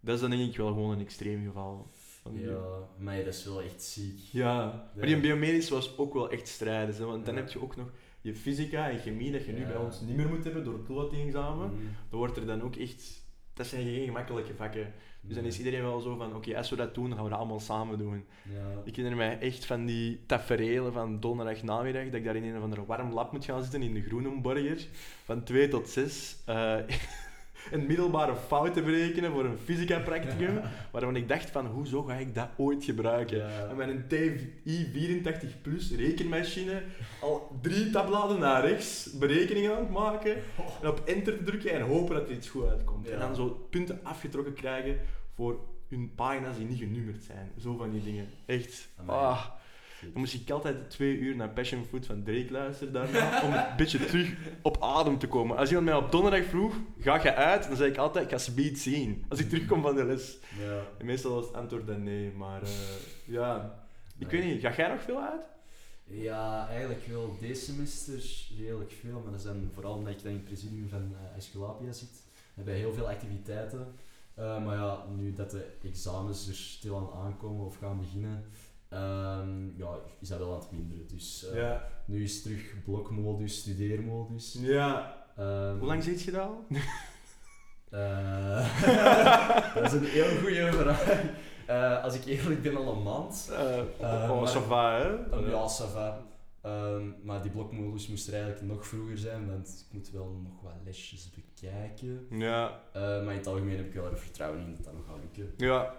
[0.01, 1.91] dat is dan denk ik wel gewoon een extreem geval.
[2.33, 2.59] Ja,
[2.99, 4.19] maar dat is wel echt ziek.
[4.33, 6.95] ja, maar die biomedisch was ook wel echt strijden.
[6.95, 7.05] Hè?
[7.05, 7.41] Want dan Ja.
[7.41, 7.91] heb je ook nog
[8.21, 10.87] je fysica en chemie dat je nu bij ons niet meer moet hebben door het
[10.87, 11.71] toelatingexamen.
[11.71, 11.81] Mm.
[12.11, 13.25] Dan wordt er dan ook echt...
[13.55, 14.93] Dat zijn geen gemakkelijke vakken.
[15.25, 17.31] Dus dan is iedereen wel zo van, oké, als we dat doen, dan gaan we
[17.31, 18.25] dat allemaal samen doen.
[18.43, 18.83] Ja.
[18.85, 22.57] Ik herinner mij echt van die taferelen van donderdag namiddag, dat ik daar in een
[22.57, 24.87] of ander warm lab moet gaan zitten in de Groenenborger,
[25.25, 26.37] van 2 tot 6.
[26.47, 26.77] eh
[27.71, 32.35] een middelbare fout te berekenen voor een fysica-practicum, waarvan ik dacht van, hoezo ga ik
[32.35, 33.39] dat ooit gebruiken?
[33.39, 33.69] Ja.
[33.69, 36.83] En met een TI 84 plus rekenmachine
[37.21, 40.37] al drie tabbladen naar rechts berekeningen aan het maken
[40.83, 43.07] en op enter te drukken en hopen dat er iets goed uitkomt.
[43.07, 43.13] Ja.
[43.13, 44.99] En dan zo punten afgetrokken krijgen
[45.35, 47.51] voor hun pagina's die niet genummerd zijn.
[47.61, 48.29] Zo van die dingen.
[48.47, 48.89] Echt.
[48.97, 49.19] Amai.
[49.19, 49.47] Ah.
[50.03, 53.77] Dan moest ik altijd twee uur naar Passion Fruit van Drake luisteren daarna, om een
[53.77, 55.57] beetje terug op adem te komen.
[55.57, 57.67] Als iemand mij op donderdag vroeg, ga je uit?
[57.69, 59.25] Dan zei ik altijd, ik ga speed zien.
[59.29, 60.39] Als ik terugkom van de les.
[60.59, 60.81] Ja.
[60.99, 62.69] En meestal was het antwoord dan nee, maar eh,
[63.25, 63.81] ja...
[64.19, 64.41] Ik Nee.
[64.41, 65.43] weet niet, ga jij nog veel uit?
[66.05, 68.23] Ja, eigenlijk wel deze semester
[68.59, 71.37] redelijk veel, maar dat is dan vooral omdat ik dan in het presidium van eh
[71.37, 72.11] Esculapia zit.
[72.35, 73.87] We hebben heel veel activiteiten.
[74.35, 78.45] Eh, maar ja, nu dat de examens er stilaan aankomen of gaan beginnen,
[78.93, 81.07] ehm, ja, is dat wel aan het minderen.
[81.09, 81.89] Dus eh, ja.
[82.05, 84.57] nu is het terug blokmodus, studeermodus.
[84.61, 85.17] ja.
[85.37, 86.65] Ehm, Hoe lang zit je daar al?
[87.91, 91.23] eh, dat is een heel goede vraag.
[91.67, 93.49] Eh, als ik eerlijk ben, al een maand.
[94.01, 95.09] Oh, maar- ça va, hè?
[95.37, 96.19] Um, ja, ça va.
[96.63, 100.63] Ehm, maar die blokmodus moest er eigenlijk nog vroeger zijn, want ik moet wel nog
[100.63, 102.27] wat lesjes bekijken.
[102.31, 105.07] Ja, Eh, maar in het algemeen heb ik wel er vertrouwen in dat dat nog
[105.07, 105.55] gaat lukken.
[105.57, 105.95] ja.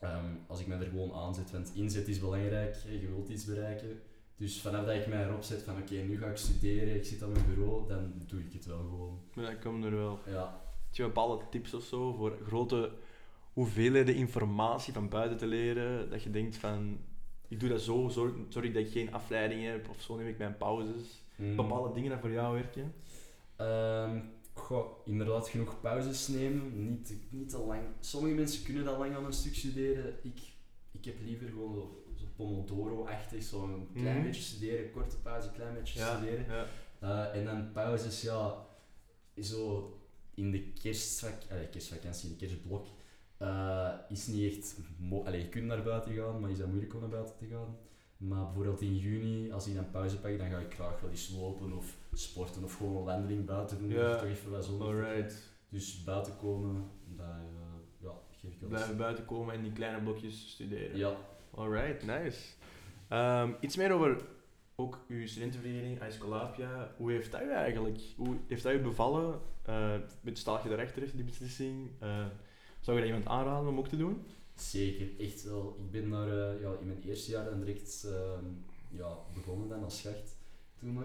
[0.00, 0.24] Ehm,
[0.62, 4.00] ik me er gewoon aanzet, want inzet is belangrijk, je wilt iets bereiken.
[4.36, 7.22] Dus vanaf dat ik mij erop zet van oké, nu ga ik studeren, ik zit
[7.22, 9.18] aan mijn bureau, dan doe ik het wel gewoon.
[9.34, 10.18] Maar dat komt er wel.
[10.26, 12.90] Ja, Heb je bepaalde tips of zo voor grote
[13.52, 16.10] hoeveelheden informatie van buiten te leren?
[16.10, 16.98] Dat je denkt van,
[17.48, 20.38] ik doe dat zo, zorg, zorg dat ik geen afleiding heb, of zo neem ik
[20.38, 21.24] mijn pauzes.
[21.36, 21.56] Mm.
[21.56, 22.94] Bepaalde dingen dat voor jou werken?
[23.56, 24.18] Ehm,
[24.52, 26.88] goh, inderdaad genoeg pauzes nemen.
[26.90, 27.82] Niet, niet te lang.
[28.00, 30.14] Sommige mensen kunnen dat lang aan een stuk studeren.
[30.22, 30.40] Ik,
[30.90, 34.24] ik heb liever gewoon zo, zo Pomodoro-achtig, zo een klein Mhm.
[34.26, 36.46] beetje studeren, korte pauze, klein beetje Ja, studeren.
[36.46, 36.66] ja.
[37.00, 38.66] Eh, en dan pauzes, ja,
[39.40, 39.92] zo
[40.34, 42.86] in de kerstvak, allee, kerstvakantie, in de kerstblok,
[43.36, 44.76] eh, is niet echt...
[44.98, 47.46] Mo allee, je kunt naar buiten gaan, maar is dat moeilijk om naar buiten te
[47.46, 47.76] gaan.
[48.28, 51.34] Maar bijvoorbeeld in juni, als ik dan pauze pak, dan ga ik graag wel eens
[51.38, 53.88] lopen of sporten of gewoon een wandeling buiten doen.
[53.88, 54.10] Ja.
[54.10, 54.80] Of toch even.
[54.80, 55.50] Alright.
[55.68, 57.34] Dus buiten komen, dat eh,
[57.98, 60.96] ja, geef ik wel Blijven buiten komen en die kleine blokjes studeren.
[60.96, 61.16] Ja,
[61.54, 62.40] Alright, nice.
[63.08, 64.24] Ehm, iets meer over
[64.76, 66.94] ook uw studentenvereniging, Aesculapia.
[66.96, 68.00] Hoe heeft dat u eigenlijk?
[68.16, 69.40] Hoe heeft dat u bevallen?
[69.68, 69.94] Uh,
[70.32, 71.90] sta je daarachter, die beslissing?
[71.98, 72.26] Eh,
[72.80, 74.26] zou je dat iemand aanraden om ook te doen?
[74.70, 75.08] Zeker.
[75.18, 75.76] Echt wel.
[75.78, 78.44] Ik ben daar eh, ja, in mijn eerste jaar direct ehm,
[78.90, 80.36] ja, begonnen dan als schacht
[80.78, 81.04] toen nog.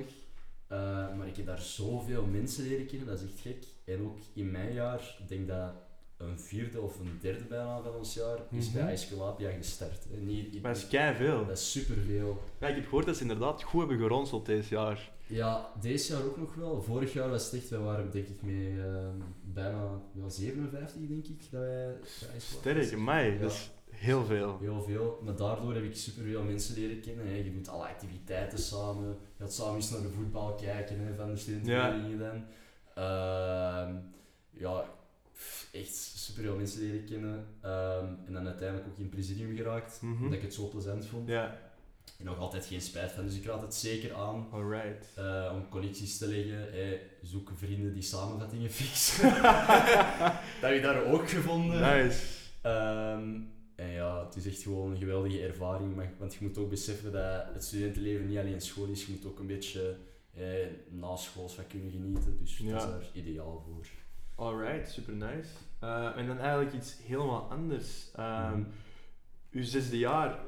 [0.68, 3.66] Eh, maar ik heb daar zoveel mensen leren kennen, dat is echt gek.
[3.86, 5.74] En ook in mijn jaar, ik denk dat
[6.18, 8.78] een vierde of een derde bijna van ons jaar, is Mhm.
[8.78, 10.06] bij Aesculapia gestart.
[10.22, 11.46] Niet, Maar dat is kei veel.
[11.46, 12.42] dat is superveel.
[12.60, 15.12] Ja, ik heb gehoord dat ze inderdaad goed hebben geronseld deze jaar.
[15.28, 16.82] Ja, deze jaar ook nog wel.
[16.82, 21.26] Vorig jaar was het echt, wij waren denk ik met ehm, bijna ja, 57 denk
[21.28, 21.96] ik, dat wij
[22.32, 23.40] bij Sterk, mij, Ja.
[23.40, 24.58] dat is heel veel.
[24.60, 27.28] Heel veel, maar daardoor heb ik superveel mensen leren kennen.
[27.28, 27.36] Hè.
[27.36, 29.08] Je doet alle activiteiten samen.
[29.08, 32.44] Je gaat samen eens naar de voetbal kijken hè, van de studentenverenigingen dan.
[33.04, 33.96] Ehm,
[34.52, 34.86] ja,
[35.72, 37.46] echt superveel mensen leren kennen.
[37.62, 40.24] Ehm, en dan uiteindelijk ook in het presidium geraakt, Mhm.
[40.24, 41.30] omdat ik het zo plezant vond.
[42.20, 44.48] En nog altijd geen spijt van, dus ik raad het zeker aan.
[44.52, 45.08] alright.
[45.16, 49.30] eh, om connecties te leggen, zoek vrienden die samenvattingen fixen.
[50.62, 51.82] dat heb ik daar ook gevonden.
[51.82, 52.20] Nice.
[52.62, 53.36] Ehm,
[53.76, 55.96] en ja, het is echt gewoon een geweldige ervaring.
[55.96, 59.06] Maar, want je moet ook beseffen dat het studentenleven niet alleen school is.
[59.06, 59.96] Je moet ook een beetje
[60.34, 60.44] eh,
[60.90, 62.38] na schools van kunnen genieten.
[62.40, 62.72] Dus Ja.
[62.72, 63.86] dat is daar ideaal voor.
[64.38, 65.50] Alright, super nice.
[65.80, 68.12] Eh, en dan eigenlijk iets helemaal anders.
[68.16, 68.64] Mhm.
[69.52, 70.40] Uw zesde jaar,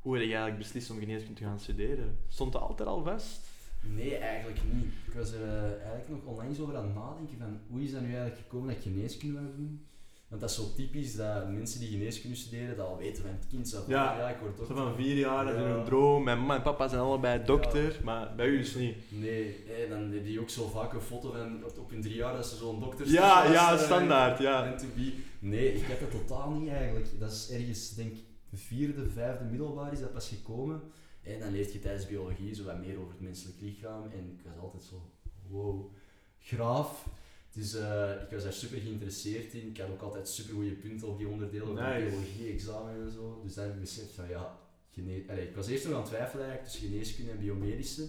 [0.00, 2.18] hoe heb je eigenlijk beslist om geneeskunde te gaan studeren?
[2.28, 3.50] Stond dat altijd al vast?
[3.80, 4.92] Nee, eigenlijk niet.
[5.06, 8.00] Ik was er eh, eigenlijk nog onlangs over aan het nadenken van hoe is dat
[8.00, 9.86] nu eigenlijk gekomen dat ik geneeskunde wou doen.
[10.32, 13.46] Want dat is zo typisch dat mensen die geneeskunde studeren dat al weten van het
[13.48, 13.86] kind zelf.
[13.88, 14.18] Ja.
[14.18, 14.76] ja ik word Zo dokter.
[14.76, 16.22] van vier jaar, dat is een droom.
[16.24, 18.96] Mijn mama en papa zijn allebei dokter, maar bij u is het niet.
[19.08, 19.56] Nee,
[19.88, 22.46] dan heb je ook zo vaak een foto van op- op hun drie jaar dat
[22.46, 24.64] ze zo'n dokter Ja, ja, standaard, ja.
[24.66, 25.12] En to be.
[25.38, 27.06] Nee, ik heb dat totaal niet eigenlijk.
[27.18, 30.80] Dat is ergens, denk ik, de vierde, vijfde middelbaar is dat pas gekomen.
[31.22, 34.02] En dan leert je tijdens biologie zo wat meer over het menselijk lichaam.
[34.02, 35.02] En ik was altijd zo,
[35.48, 35.92] wow,
[36.38, 37.06] graaf.
[37.54, 39.68] Dus eh, ik was daar super geïnteresseerd in.
[39.68, 42.06] Ik had ook altijd super goede punten op die onderdelen van Nice.
[42.08, 43.40] biologie, examen en zo.
[43.44, 44.58] Dus dan heb ik beseft van ja,
[44.90, 48.08] gene Allee, ik was eerst nog aan het twijfelen eigenlijk tussen geneeskunde en biomedische.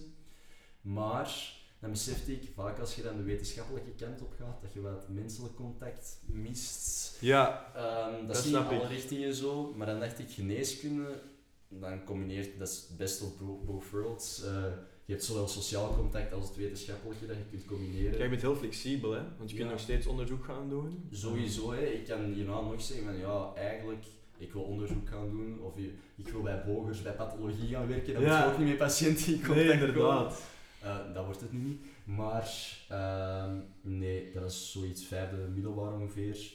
[0.81, 4.81] Maar dan besefte ik, vaak als je dan de wetenschappelijke kant op gaat, dat je
[4.81, 7.17] wat menselijk contact mist.
[7.19, 11.21] Ja, Ehm, dat, is niet in alle richtingen zo, maar dan dacht ik geneeskunde,
[11.67, 14.43] dan combineert, dat is best of bo- both worlds.
[14.43, 14.63] Eh,
[15.05, 18.17] je hebt zowel sociaal contact als het wetenschappelijke dat je kunt combineren.
[18.17, 19.21] jij bent heel flexibel, hè?
[19.37, 21.07] Want je kunt nog steeds onderzoek gaan doen.
[21.11, 21.85] Sowieso, hè.
[21.85, 24.05] ik kan hierna nog zeggen van ja, eigenlijk,
[24.37, 28.13] ik wil onderzoek gaan doen, of je- ik wil bij bogers, bij pathologie gaan werken,
[28.13, 28.37] dan Ja.
[28.37, 29.87] moet je ook niet met patiënten in contact Nee, komen.
[29.87, 30.41] inderdaad.
[30.81, 31.81] Eh, dat wordt het nu niet.
[32.03, 36.53] Maar ehm, nee, dat is zoiets vijfde middelbaar ongeveer.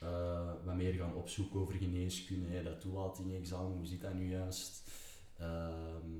[0.00, 4.90] Eh, wat meer gaan opzoeken over geneeskunde, hè, dat toelating-examen, hoe zit dat nu juist?
[5.38, 6.19] Ehm,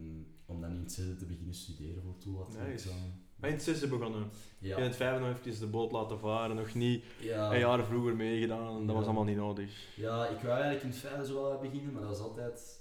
[0.71, 3.23] dan in het zesde te beginnen studeren voor toelating-examen.
[3.37, 4.29] Maar in het zesde begonnen.
[4.59, 7.85] Ja, In het vijfde nog even de boot laten varen, nog niet ja, een jaar
[7.85, 8.93] vroeger meegedaan, dat Ja.
[8.93, 9.87] was allemaal niet nodig.
[9.97, 12.79] ja, ik wou eigenlijk in het vijfde zo wel beginnen, maar dat was altijd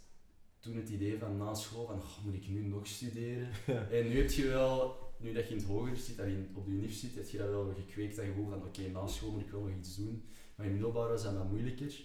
[0.59, 3.47] toen het idee van na school van "Goh, moet ik nu nog studeren?
[3.97, 6.65] En nu heb je wel, nu dat je in het hoger zit, en in- op
[6.65, 9.41] de unief zit, heb je dat wel gekweekt dat gevoel van oké, na school moet
[9.41, 10.23] ik wel nog iets doen.
[10.55, 12.01] Maar in middelbaar was dat wat moeilijker.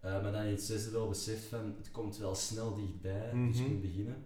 [0.00, 3.56] Eh, maar dan in het zesde wel beseft van het komt wel snel dichtbij, dus
[3.58, 3.72] ik Mhm.
[3.72, 4.24] moet beginnen.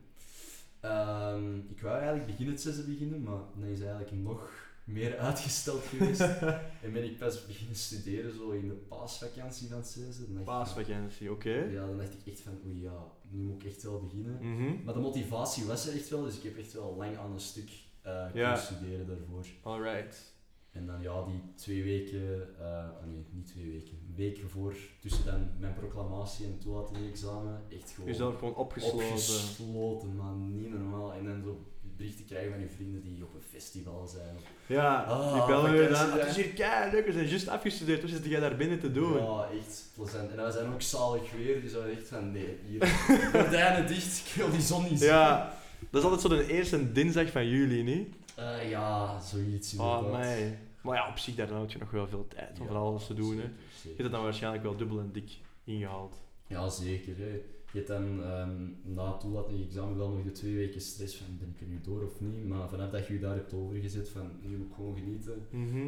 [0.81, 4.51] Ehm, ik wou eigenlijk begin het zesde beginnen, maar dan is eigenlijk nog
[4.85, 6.21] meer uitgesteld geweest.
[6.85, 10.25] en ben ik pas beginnen studeren zo in de paasvakantie van het zesde.
[10.45, 11.55] Paasvakantie, oké.
[11.55, 14.39] Ja, dan dacht ik echt van oei ja, nu moet ik echt wel beginnen.
[14.55, 14.85] Mhm.
[14.85, 17.41] Maar de motivatie was er echt wel, dus ik heb echt wel lang aan een
[17.41, 17.71] stuk
[18.03, 18.29] eh Ja.
[18.33, 19.47] kunnen studeren daarvoor.
[19.63, 20.37] Alright.
[20.79, 25.25] En dan ja, die twee weken, ah nee, niet twee weken, een week voor tussen
[25.25, 28.99] dan mijn proclamatie en toelating-examen, echt gewoon Jezelf gewoon opgesloten.
[28.99, 31.13] opgesloten, man, niet normaal.
[31.13, 31.65] En dan zo
[31.97, 34.37] berichten krijgen van je vrienden die op een festival zijn.
[34.67, 36.13] Ja, Ah, die bellen je dan.
[36.19, 38.93] Het is hier kei leuk, we zijn juist afgestudeerd, wat zit jij daar binnen te
[38.93, 39.13] doen?
[39.23, 40.31] Ja, echt plezant.
[40.31, 42.87] En was dan ook zalig weer, dus was echt van nee, hier,
[43.33, 45.09] gordijnen dicht, ik wil die zon niet zien.
[45.09, 45.55] Ja,
[45.91, 48.09] dat is altijd zo de eerste dinsdag van juli, niet?
[48.37, 50.11] Eh, ja, zoiets Oh, inderdaad.
[50.21, 50.59] mij.
[50.83, 53.15] Maar ja, op zich, daar houd je nog wel veel tijd om van alles te
[53.15, 53.37] doen.
[53.37, 53.43] Hè.
[53.43, 56.17] Je hebt het dan waarschijnlijk wel dubbel en dik ingehaald.
[56.47, 57.17] Ja, zeker.
[57.17, 57.41] Hè.
[57.73, 61.49] Je hebt dan ehm, na het toelatingsexamen wel nog de twee weken stress van ben
[61.55, 62.45] ik er nu door of niet.
[62.45, 65.47] Maar vanaf dat je je daar hebt overgezet van nu moet ik gewoon genieten,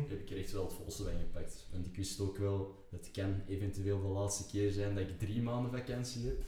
[0.08, 1.68] heb ik er echt wel het volste van gepakt.
[1.72, 5.42] Want ik wist ook wel, het kan eventueel de laatste keer zijn dat ik drie
[5.42, 6.42] maanden vakantie heb.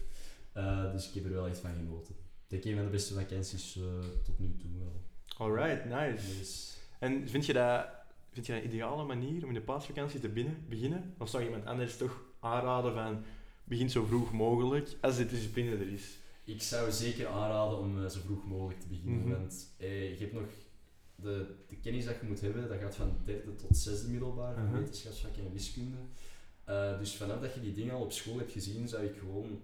[0.52, 2.14] Eh, dus ik heb er wel echt van genoten.
[2.48, 3.82] Ik denk een van de beste vakanties eh,
[4.24, 5.00] tot nu toe wel.
[5.36, 6.38] Alright, nice.
[6.38, 7.86] Dus, En vind je, dat,
[8.32, 11.14] vind je een ideale manier om in de paasvakantie te binnen, beginnen?
[11.18, 13.24] Of zou je iemand anders toch aanraden van
[13.64, 16.20] begin zo vroeg mogelijk, als de discipline er is?
[16.44, 19.20] ik zou zeker aanraden om eh, zo vroeg mogelijk te beginnen.
[19.20, 19.30] Mhm.
[19.30, 20.46] Want eh, je hebt nog
[21.14, 24.72] de, de kennis dat je moet hebben, dat gaat van derde tot zesde middelbaar, Mhm.
[24.72, 25.96] wetenschapsvak en wiskunde.
[26.64, 29.60] Eh, dus vanaf dat je die dingen al op school hebt gezien, zou ik gewoon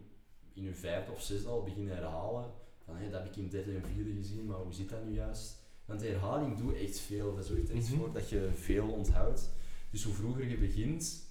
[0.55, 2.51] in je vijfde of zesde al beginnen herhalen.
[2.85, 5.15] Van hé, dat heb ik in derde en vierde gezien, maar hoe zit dat nu
[5.15, 5.58] juist?
[5.89, 7.35] Want herhaling doet echt veel.
[7.35, 7.99] Dat zorgt er echt Mhm.
[7.99, 9.51] voor dat je veel onthoudt.
[9.91, 11.27] Dus hoe vroeger je begint,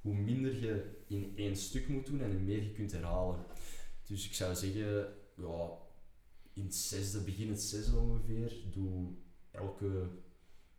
[0.00, 3.44] hoe minder je in één stuk moet doen en hoe meer je kunt herhalen.
[4.06, 5.70] Dus ik zou zeggen, ja,
[6.52, 9.08] in het zesde, begin het zesde ongeveer, doe
[9.50, 10.08] elke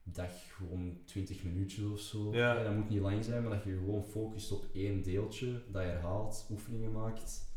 [0.04, 2.34] dag gewoon 20 minuutjes of zo.
[2.36, 2.64] Ja.
[2.64, 5.88] dat moet niet lang zijn, maar dat je gewoon focust op één deeltje, dat je
[5.90, 7.52] herhaalt, oefeningen maakt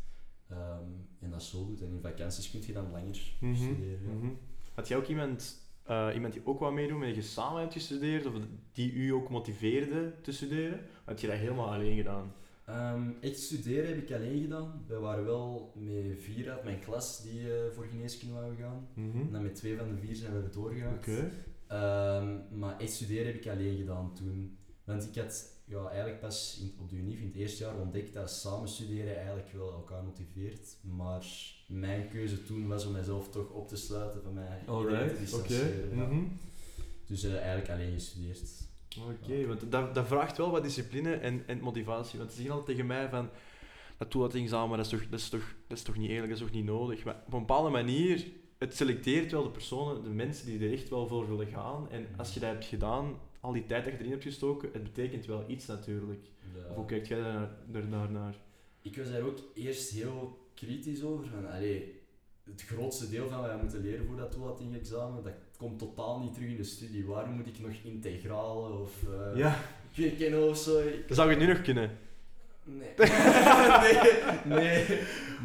[0.49, 1.81] ehm, en dat zo doet.
[1.81, 4.01] En in vakanties kun je dan langer Mhm, studeren.
[4.09, 4.13] ja.
[4.13, 4.29] mhm.
[4.73, 8.25] Had jij ook iemand, eh, iemand die ook wou meedoen, met je samen hebt gestudeerd,
[8.25, 8.33] of
[8.71, 10.73] die u ook motiveerde te studeren?
[10.73, 12.33] Of heb je dat helemaal alleen gedaan?
[12.65, 14.83] Ehm, echt studeren heb ik alleen gedaan.
[14.87, 18.87] We waren wel met vier uit mijn klas die eh, voor geneeskunde wouden gaan.
[18.95, 21.07] En dan met twee van de vier zijn we er doorgeraakt.
[21.07, 21.31] Oké.
[21.67, 24.57] Ehm, maar echt studeren heb ik alleen gedaan toen.
[24.83, 28.13] Want ik had ja, eigenlijk pas in, op de UNIF in het eerste jaar ontdekt
[28.13, 30.77] dat samen studeren eigenlijk wel elkaar motiveert.
[30.81, 31.25] Maar
[31.67, 34.63] mijn keuze toen was om mezelf toch op te sluiten van mij
[35.47, 35.89] te.
[35.93, 36.23] Mhm.
[37.05, 38.65] Dus eh, eigenlijk alleen gestudeerd.
[38.97, 42.19] Oké, want dat, dat vraagt wel wat discipline en, en motivatie.
[42.19, 43.29] Want ze zeggen altijd tegen mij van,
[43.97, 46.45] dat toelatingsexamen, dat is, toch, dat, is toch, dat is toch niet eerlijk, dat is
[46.45, 47.03] toch niet nodig.
[47.03, 48.27] Maar op een bepaalde manier,
[48.57, 51.89] het selecteert wel de personen, de mensen die er echt wel voor willen gaan.
[51.89, 53.15] En als je dat hebt gedaan,
[53.47, 56.25] al die tijd dat je erin hebt gestoken, het betekent wel iets natuurlijk.
[56.55, 56.69] Ja.
[56.69, 57.49] Of hoe kijkt jij daar,
[58.11, 58.35] naar?
[58.81, 61.27] Ik was daar ook eerst heel kritisch over.
[61.27, 62.01] Van, allee,
[62.43, 66.33] het grootste deel van wat we moeten leren voor dat toelatingexamen, dat komt totaal niet
[66.33, 67.05] terug in de studie.
[67.05, 69.59] Waarom moet ik nog integralen of eh Ja,
[70.49, 70.79] of zo?
[70.79, 71.91] Ik- dan zou je nu nog kunnen.
[72.67, 72.89] Nee.
[73.81, 74.59] nee.
[74.59, 74.85] Nee.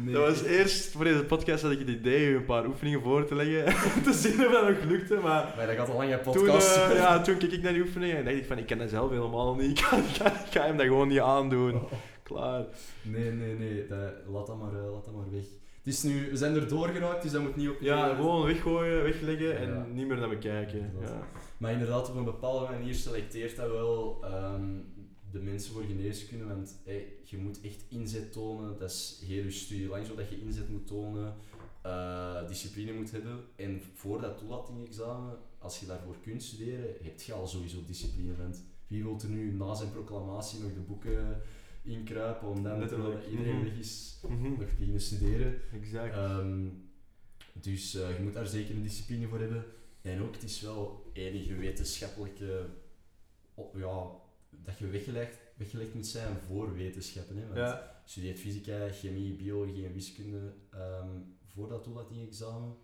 [0.03, 0.13] nee.
[0.13, 3.35] Dat was eerst, voor deze podcast had ik het idee een paar oefeningen voor te
[3.35, 3.65] leggen.
[4.03, 5.53] te zien of dat nog lukte, maar...
[5.57, 6.75] Maar dat gaat een lange Toen, podcast.
[6.75, 8.89] eh, ja, toen keek ik naar die oefeningen en dacht ik van, ik kan dat
[8.89, 9.69] zelf helemaal niet.
[9.79, 11.81] Ik ga, ik ga, ik ga hem dat gewoon niet aandoen.
[12.23, 12.65] Klaar.
[13.01, 13.87] Nee, nee, nee.
[13.87, 15.43] Dat, laat, dat maar, eh, laat dat maar weg.
[15.83, 17.75] Het is nu, we zijn er doorgeraakt, dus dat moet niet op.
[17.79, 19.85] Ja, gewoon weggooien, wegleggen en Ja.
[19.93, 20.91] niet meer naar bekijken.
[21.01, 21.27] Ja.
[21.57, 24.63] Maar inderdaad, op een bepaalde manier selecteert dat wel ehm,
[25.33, 26.45] de mensen voor geneeskunde.
[26.45, 28.77] Want hey, je moet echt inzet tonen.
[28.79, 31.33] Dat is heel je studie lang zo dat je inzet moet tonen,
[31.81, 33.39] eh, discipline moet hebben.
[33.55, 38.35] En voor dat toelatingexamen, als je daarvoor kunt studeren, heb je al sowieso discipline.
[38.35, 41.41] Want wie wil er nu na zijn proclamatie nog de boeken
[41.83, 43.63] inkruipen om dan terwijl iedereen Mhm.
[43.63, 44.41] weg is Mhm.
[44.41, 45.55] nog te beginnen studeren?
[45.73, 46.13] Exact.
[46.13, 46.67] Ehm,
[47.53, 49.65] dus eh, je moet daar zeker een discipline voor hebben.
[50.01, 52.65] En ook, het is wel enige wetenschappelijke...
[53.53, 54.21] op- ja,
[54.65, 57.37] dat je weggelegd, weggelegd moet zijn voor wetenschappen.
[57.37, 57.43] Hè?
[57.43, 57.67] Want Ja.
[58.03, 61.07] je studeert fysica, chemie, biologie en wiskunde ehm,
[61.47, 62.75] voor dat toelatingexamen.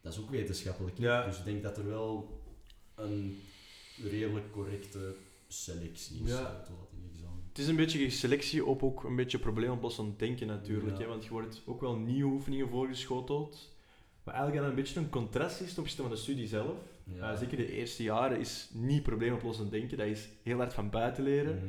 [0.00, 0.98] Dat is ook wetenschappelijk.
[0.98, 1.24] Ja.
[1.26, 2.40] Dus ik denk dat er wel
[2.94, 3.38] een
[4.02, 5.14] redelijk correcte
[5.48, 6.36] selectie is Ja.
[6.36, 7.42] voor het toelatingexamen.
[7.48, 10.96] Het is een beetje selectie op ook een beetje probleemoplossend denken natuurlijk.
[10.96, 11.02] Ja.
[11.02, 13.70] Hè, want je wordt ook wel nieuwe oefeningen voorgeschoteld.
[14.24, 16.76] Maar eigenlijk dat een beetje een contrast is ten opzichte van de studie zelf.
[17.04, 17.32] Ja.
[17.32, 19.98] Eh, zeker de eerste jaren is niet probleemoplossend denken.
[19.98, 21.54] Dat is heel hard van buiten leren.
[21.56, 21.66] Mhm.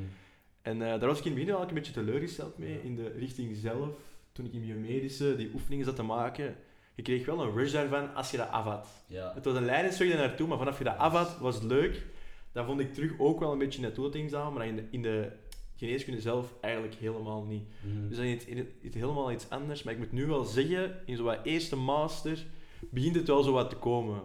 [0.62, 2.80] En eh, daar was ik in het begin wel een beetje teleurgesteld mee, Ja.
[2.84, 3.90] in de richting zelf.
[4.32, 6.56] Toen ik in biomedische die oefeningen zat te maken,
[6.96, 8.88] je kreeg wel een rush daarvan als je dat afhad.
[9.08, 9.32] Ja.
[9.36, 12.06] Het was een leidensweg daar naartoe, maar vanaf je dat afhad, was het leuk.
[12.52, 15.02] Dat vond ik terug ook wel een beetje in het toelatingsexamen, maar in de, in
[15.02, 15.32] de
[15.76, 17.64] geneeskunde zelf eigenlijk helemaal niet.
[17.82, 18.08] Mhm.
[18.08, 18.46] Dus dat is iets,
[18.82, 19.84] iets helemaal iets anders.
[19.84, 22.46] Maar ik moet nu wel zeggen, in zo'n eerste master
[22.90, 24.22] begint het wel zo wat te komen.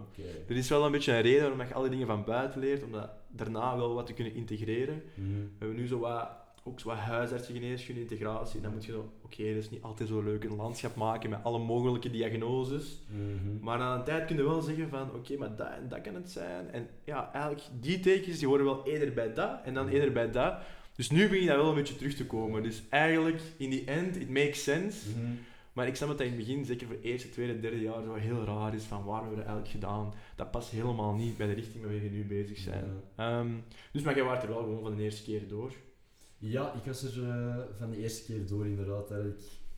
[0.47, 2.83] Er is wel een beetje een reden waarom je al die dingen van buiten leert,
[2.83, 5.03] om dat daarna wel wat te kunnen integreren.
[5.13, 5.27] Mhm.
[5.27, 6.29] We hebben nu zo wat,
[6.63, 8.61] ook zo wat huisartsengeneeskunde, integratie.
[8.61, 11.43] Dan moet je zo, oké, dat is niet altijd zo leuk, een landschap maken met
[11.43, 12.99] alle mogelijke diagnoses.
[13.07, 13.63] Mhm.
[13.63, 16.15] Maar na een tijd kun je wel zeggen van, oké, maar dat en dat kan
[16.15, 16.71] het zijn.
[16.71, 20.31] En ja, eigenlijk, die tekens die horen wel eerder bij dat en dan eerder bij
[20.31, 20.53] dat.
[20.99, 22.63] Dus nu begin je dat wel een beetje terug te komen.
[22.63, 25.09] Dus eigenlijk, in the end, it makes sense.
[25.09, 25.31] Mhm.
[25.73, 28.03] Maar ik snap dat dat in het begin, zeker voor het eerste, tweede, derde jaar,
[28.03, 30.13] zo heel raar is van waar hebben we dat eigenlijk gedaan.
[30.35, 32.85] Dat past helemaal niet bij de richting waarmee we nu bezig zijn.
[33.15, 33.49] Ehm,
[33.91, 35.71] dus maar jij waart er wel gewoon van de eerste keer door.
[36.37, 39.07] Ja, ik was er eh, van de eerste keer door inderdaad.
[39.07, 39.25] Daar,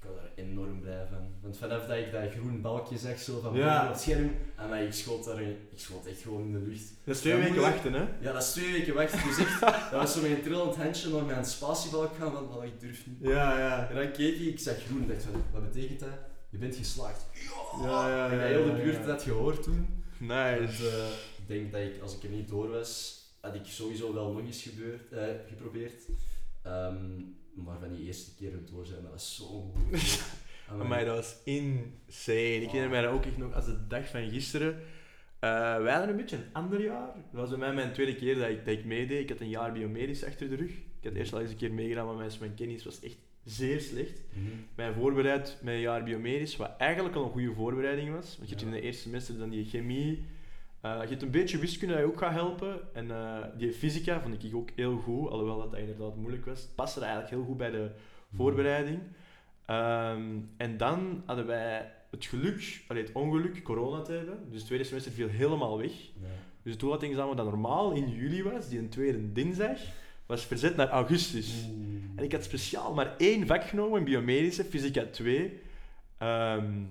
[0.02, 1.28] ik, was er enorm blij van.
[1.42, 3.88] Want vanaf dat ik dat groen balkje zag zo van Ja.
[3.88, 6.94] het scherm, en mij, ik, schoot daar, ik schoot echt gewoon in de lucht.
[7.04, 8.06] Dat is twee weken wachten, hè?
[8.20, 9.24] Ja, dat is twee weken wachten.
[9.28, 9.60] Dus echt,
[9.92, 13.08] dat was zo met een trillend handje naar mijn spatiebalk gaan, want oh, ik durf
[13.08, 13.18] niet.
[13.22, 13.90] Ja, ja.
[13.90, 16.10] En dan keek ik, ik zag groen en dacht van, wat betekent dat?
[16.50, 17.26] Je bent geslaagd.
[17.82, 19.06] Ja, ja, En ja, heel de buurt ja.
[19.06, 20.04] dat gehoord toen.
[20.18, 20.60] Nice.
[20.60, 21.06] Dus, eh,
[21.38, 24.42] ik denk dat ik, als ik er niet door was, had ik sowieso wel nog
[24.46, 26.02] eens gebeurd, eh, geprobeerd.
[26.62, 27.22] Ehm,
[27.54, 30.24] maar van die eerste keer er door zijn, dat was zo goed.
[30.88, 32.62] Maar dat was insane.
[32.62, 34.80] Ik herinner mij dat ook echt nog als de dag van gisteren.
[35.40, 37.14] Eh, wij hadden een beetje een ander jaar.
[37.32, 39.20] Dat was bij mij mijn tweede keer dat ik, dat ik meedeed.
[39.20, 40.72] Ik had een jaar biomedisch achter de rug.
[40.72, 43.82] Ik had eerst al eens een keer meegedaan, maar mijn, mijn kennis was echt zeer
[43.82, 44.22] slecht.
[44.34, 44.46] Mhm.
[44.76, 48.38] Mijn voorbereid met een jaar biomedisch, wat eigenlijk al een goede voorbereiding was.
[48.38, 50.26] Want je hebt in het eerste semester dan die chemie.
[50.82, 52.80] Eh, je hebt een beetje wiskunde dat je ook gaat helpen.
[52.94, 56.62] En eh, die fysica vond ik ook heel goed, alhoewel dat, dat inderdaad moeilijk was.
[56.62, 57.92] Het paste eigenlijk heel goed bij de
[58.36, 59.00] voorbereiding.
[59.66, 64.38] Ehm, en dan hadden wij het geluk, allee, het ongeluk, corona te hebben.
[64.50, 65.92] Dus het tweede semester viel helemaal weg.
[65.92, 66.28] Ja.
[66.64, 69.80] Dus het toelatingsexamen dat normaal in juli was, die een tweede dinsdag,
[70.26, 71.70] was verzet naar augustus.
[72.16, 75.60] En ik had speciaal maar één vak genomen, biomedische, fysica 2,
[76.18, 76.84] ehm,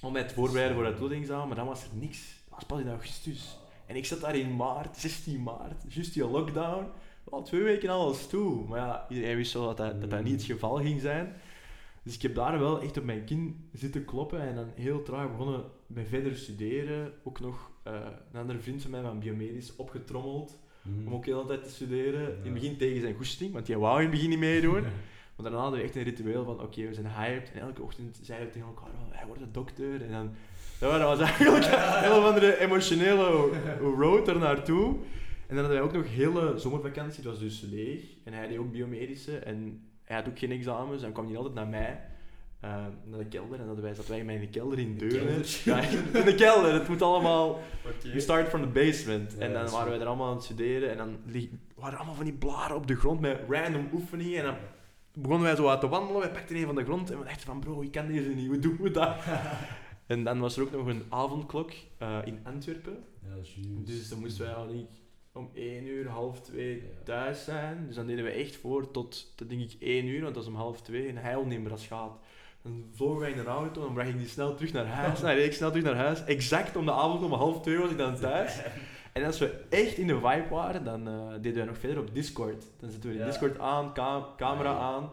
[0.00, 2.42] om mij te voorbereiden voor het toelatingsexamen, maar dan was er niks.
[2.54, 3.58] Was pas in augustus.
[3.86, 6.86] En ik zat daar in maart, 16 maart, juist die lockdown.
[7.30, 8.64] Al twee weken alles toe.
[8.68, 11.32] Maar ja, iedereen wist wel dat dat, dat, dat niet het geval ging zijn.
[12.02, 15.30] Dus ik heb daar wel echt op mijn kin zitten kloppen en dan heel traag
[15.30, 17.12] begonnen met verder studeren.
[17.22, 17.92] Ook nog eh,
[18.32, 21.06] een andere vriend van mij van biomedisch opgetrommeld Mhm.
[21.06, 22.28] om ook heel de tijd te studeren.
[22.36, 24.84] In het begin tegen zijn goesting, want hij wou in het begin niet meedoen.
[25.36, 27.52] Maar daarna hadden we echt een ritueel van, oké, we zijn hyped.
[27.52, 30.02] En elke ochtend zeiden we tegen elkaar, oh, hij wordt een dokter.
[30.02, 30.30] En dan,
[30.92, 33.48] ja, dat was eigenlijk een heel andere emotionele
[33.98, 34.96] road er naartoe.
[35.46, 38.00] En dan hadden wij ook nog hele zomervakantie, het was dus leeg.
[38.24, 39.38] En hij deed ook biomedische.
[39.38, 42.00] En hij had ook geen examens, dan kwam hij altijd naar mij.
[42.60, 42.70] eh,
[43.04, 43.60] naar de kelder.
[43.60, 45.26] En hadden wij, zaten wij in mijn kelder in De Deurne.
[45.40, 45.62] kelder?
[45.64, 45.80] Ja,
[46.20, 46.72] in de kelder.
[46.72, 47.48] Het moet allemaal...
[47.86, 48.12] Oké.
[48.12, 49.34] We start from the basement.
[49.38, 50.90] Ja, en dat dan waren wij er allemaal aan het studeren.
[50.90, 51.16] En dan
[51.74, 54.38] waren er allemaal van die blaren op de grond met random oefeningen.
[54.38, 54.54] En dan
[55.12, 56.20] begonnen wij zo uit te wandelen.
[56.20, 58.46] Wij pakten een van de grond en we dachten van bro, ik kan deze niet.
[58.46, 59.14] Hoe doen we dat?
[60.06, 63.04] en dan was er ook nog een avondklok eh, in Antwerpen.
[63.22, 63.86] Ja, juist.
[63.86, 64.88] Dus dan moesten wij al niet
[65.32, 66.82] om 1 uur, half 2 Ja.
[67.04, 67.84] thuis zijn.
[67.86, 70.52] Dus dan deden we echt voor tot, tot denk ik 1 uur, want dat was
[70.54, 71.08] om half 2.
[71.08, 72.18] En hij in gaat.
[72.62, 75.20] Dan vlogen wij in een auto, dan bracht ik die snel terug naar huis.
[75.20, 76.24] Dan reed ik snel terug naar huis.
[76.24, 78.60] Exact om de avond om half 2 was ik dan thuis.
[79.12, 82.14] En als we echt in de vibe waren, dan eh, deden wij nog verder op
[82.14, 82.64] Discord.
[82.80, 83.26] Dan zetten we de Ja.
[83.30, 85.10] Discord aan, ca- camera aan.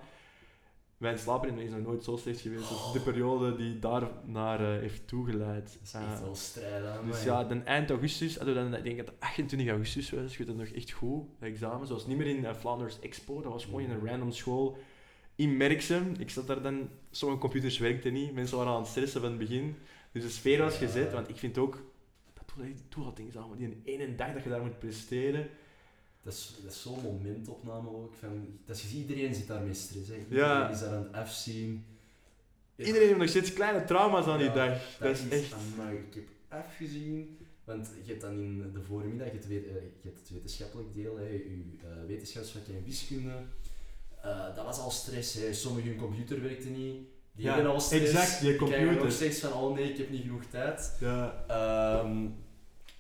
[1.01, 4.79] Mijn slaapritme is nog nooit zo slecht geweest als de periode die daar naar eh,
[4.79, 5.63] heeft toegeleid.
[5.73, 8.73] Dat is Eh, echt wel strijden aan dus ja, dan eind augustus, hadden we dan,
[8.75, 11.87] ik denk dat het 28 augustus was, ik weet het nog echt goed, dat examen.
[11.87, 14.77] Zoals niet meer in eh, Flanders Expo, dat was gewoon in een random school
[15.35, 16.13] in Merksem.
[16.19, 19.39] Ik zat daar dan, sommige computers werkten niet, mensen waren aan het stressen van het
[19.39, 19.75] begin.
[20.11, 21.83] Dus de sfeer was gezet, want ik vind ook,
[22.33, 25.47] dat toelating- toelatingsexamen, die ene dag dat je daar moet presteren.
[26.23, 28.13] Dat is, dat is zo'n momentopname ook.
[28.19, 30.07] Van, dat is, iedereen zit daar met stress.
[30.10, 30.15] Hè.
[30.15, 30.21] Ja.
[30.29, 31.86] Iedereen is daar aan het afzien.
[32.75, 34.97] Ja, Iedereen heeft nog steeds kleine trauma's aan die ja, dag.
[34.99, 35.53] Dat, is echt...
[35.53, 37.38] amai, ik heb afgezien.
[37.63, 41.17] Want je hebt dan in de voormiddag het, we- eh, je hebt het wetenschappelijk deel,
[41.17, 43.34] hè, je eh, wetenschapsvakken en wiskunde.
[44.21, 45.34] Eh, dat was al stress.
[45.34, 45.53] Hè.
[45.53, 46.95] Sommige hun computer werkte niet.
[47.36, 48.03] Die Ja, hebben al stress.
[48.03, 48.93] exact, krijgen computer.
[49.03, 50.95] nog steeds van, oh nee, ik heb niet genoeg tijd.
[50.99, 51.43] Ja.
[51.47, 52.27] Ehm,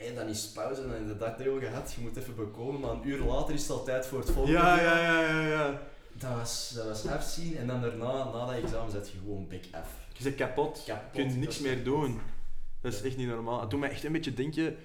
[0.07, 1.93] en dan is pauze en dan heb je dat deel gehad.
[1.95, 4.57] Je moet even bekomen, maar een uur later is het al tijd voor het volgende
[4.59, 4.85] Ja, deel.
[4.85, 5.81] ja, ja, ja, ja.
[6.13, 9.65] Dat was, dat was afzien en dan daarna, na dat examen, zet je gewoon bek
[9.71, 9.87] af.
[10.13, 10.83] Je bent kapot.
[10.85, 11.85] Kapot, je kunt dat niks meer kapot.
[11.85, 12.19] doen.
[12.81, 13.61] Dat is echt niet normaal.
[13.61, 14.75] Het doet mij echt een beetje denken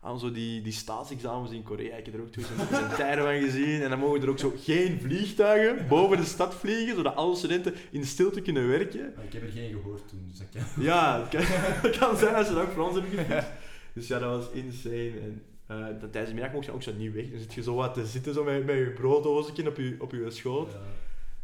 [0.00, 1.96] aan zo die, die staatsexamens in Korea.
[1.96, 3.82] Ik heb er ook twee zijn tijden van gezien.
[3.82, 7.74] En dan mogen er ook zo geen vliegtuigen boven de stad vliegen, zodat alle studenten
[7.90, 9.12] in stilte kunnen werken.
[9.16, 10.84] Maar ik heb er geen gehoord toen, dus dat kan.
[10.84, 13.48] Ja, het kan, kan zijn als ze dat ook voor ons hebben gefixt.
[13.94, 15.20] Dus ja, dat was insane.
[15.20, 17.30] En eh, dat tijdens de middag mocht je ook zo niet weg.
[17.30, 20.12] Dan zit je zo wat te zitten zo met, met je brooddoosje op je, op
[20.12, 20.72] je schoot.
[20.72, 20.78] Ja,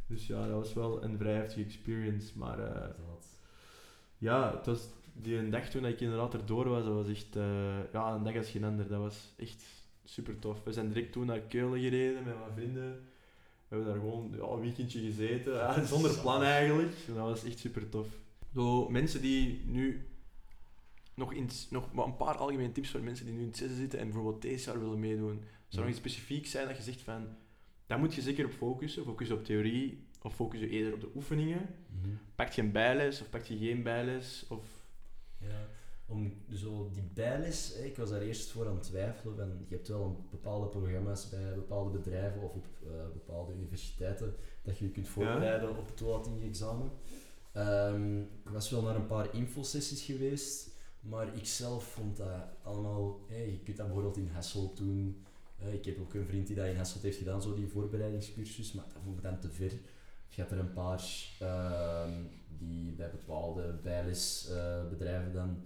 [0.06, 2.32] Dus ja, dat was wel een vrij heftige experience.
[2.34, 2.88] Maar eh,
[4.18, 7.92] ja, het was die een dag toen ik inderdaad erdoor was, dat was echt eh,
[7.92, 8.88] ja, een dag als geen ander.
[8.88, 9.64] Dat was echt
[10.04, 10.64] super tof.
[10.64, 12.90] We zijn direct toen naar Keulen gereden met mijn vrienden.
[13.68, 16.92] We hebben daar gewoon ja, een weekendje gezeten, ja, zonder plan eigenlijk.
[17.08, 18.06] En dat was echt super tof.
[18.54, 20.07] Zo, mensen die nu
[21.18, 23.74] nog, in, nog maar een paar algemene tips voor mensen die nu in het zesde
[23.74, 25.42] zitten en bijvoorbeeld deze jaar willen meedoen.
[25.68, 27.26] Zou er nog iets specifiek zijn dat je zegt van,
[27.86, 31.10] daar moet je zeker op focussen, focus op theorie Of focus je eerder op de
[31.14, 31.74] oefeningen?
[32.00, 32.14] Mhm.
[32.34, 34.46] Pakt je een bijles of pakt je geen bijles?
[34.48, 34.64] Of...
[35.38, 35.68] Ja,
[36.06, 39.36] om zo die bijles, ik was daar eerst voor aan het twijfelen.
[39.36, 44.34] Van, je hebt wel een bepaalde programma's bij bepaalde bedrijven of op eh, bepaalde universiteiten
[44.62, 46.90] dat je je kunt voorbereiden op het toelating-examen.
[47.52, 50.70] Ehm, ik was wel naar een paar infosessies geweest,
[51.08, 52.28] maar ik zelf vond dat
[52.62, 53.20] allemaal...
[53.28, 55.24] je kunt dat bijvoorbeeld in Hasselt doen.
[55.58, 58.72] Eh, ik heb ook een vriend die dat in Hasselt heeft gedaan, zo die voorbereidingscursus,
[58.72, 59.70] maar dat vond ik dan te ver.
[60.28, 61.04] Je hebt er een paar
[61.38, 62.12] ehm,
[62.58, 65.56] die bij bepaalde bijlesbedrijven dan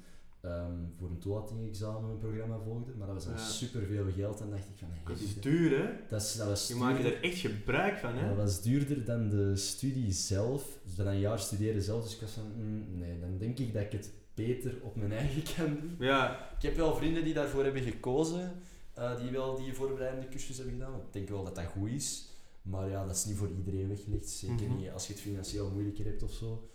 [0.40, 3.40] ehm, voor een toelating-examen een programma volgden, maar dat was dan Ja.
[3.48, 4.88] superveel geld en dacht ik van...
[4.90, 5.90] hey, Dat is duur, hè?
[6.08, 8.28] dat, is, dat was Je maakt er echt gebruik van, hè?
[8.28, 12.20] dat was duurder dan de studie zelf, dus dan een jaar studeren zelf, dus ik
[12.20, 15.66] was van, mm, nee, dan denk ik dat ik het beter op mijn eigen kan
[15.80, 15.96] doen.
[15.98, 18.52] Ja, Ik heb wel vrienden die daarvoor hebben gekozen,
[18.94, 20.94] eh, die wel die voorbereidende cursus hebben gedaan.
[20.94, 22.28] Ik denk wel dat dat goed is,
[22.62, 24.28] maar ja, dat is niet voor iedereen weggelegd.
[24.28, 24.76] Zeker Mhm.
[24.76, 26.68] niet als je het financieel moeilijker hebt of zo.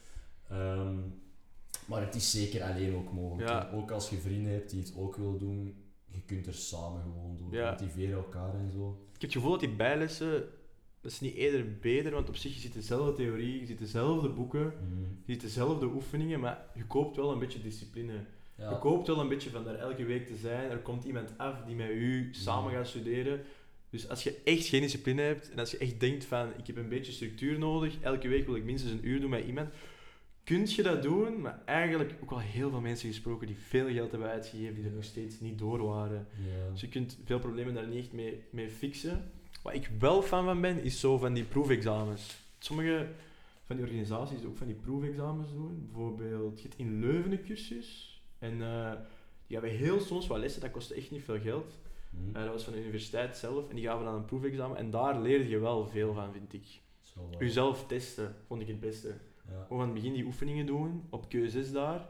[0.49, 0.95] Ehm,
[1.85, 3.49] maar het is zeker alleen ook mogelijk.
[3.49, 3.69] Ja.
[3.73, 7.35] Ook als je vrienden hebt die het ook willen doen, je kunt er samen gewoon
[7.37, 7.51] doen.
[7.51, 7.69] Ja.
[7.71, 8.89] Motiveren elkaar en zo.
[9.05, 10.43] ik heb het gevoel dat die bijlessen,
[11.01, 14.29] dat is niet eerder beter, want op zich je ziet dezelfde theorie, je ziet dezelfde
[14.29, 14.73] boeken,
[15.25, 18.13] je ziet dezelfde oefeningen, maar je koopt wel een beetje discipline.
[18.57, 18.69] Ja.
[18.69, 20.69] Je koopt wel een beetje van daar elke week te zijn.
[20.71, 22.77] Er komt iemand af die met u samen Ja.
[22.77, 23.41] gaat studeren.
[23.89, 26.77] Dus als je echt geen discipline hebt en als je echt denkt van ik heb
[26.77, 29.69] een beetje structuur nodig, elke week wil ik minstens een uur doen met iemand,
[30.43, 31.41] kun je dat doen.
[31.41, 34.91] Maar eigenlijk ook wel heel veel mensen gesproken die veel geld hebben uitgegeven, die er
[34.91, 36.27] nog steeds niet door waren.
[36.37, 36.71] Ja.
[36.71, 39.31] Dus je kunt veel problemen daar niet echt mee, mee fixen.
[39.61, 42.37] Wat ik wel fan van ben, is zo van die proefexamens.
[42.59, 43.07] Sommige
[43.63, 45.89] van die organisaties ook van die proefexamens doen.
[45.91, 48.21] Bijvoorbeeld, je hebt in Leuven een cursus.
[48.39, 48.91] En eh,
[49.47, 51.79] die hebben heel soms wat lessen, dat kostte echt niet veel geld.
[52.09, 52.35] Hm.
[52.35, 53.69] Eh, dat was van de universiteit zelf.
[53.69, 54.77] En die gaven dan een proefexamen.
[54.77, 56.81] En daar leerde je wel veel van, vind ik.
[57.01, 57.29] Zo.
[57.39, 59.15] Jezelf testen, vond ik het beste.
[59.49, 62.05] Ja, Gewoon aan het begin die oefeningen doen, op Q6 daar.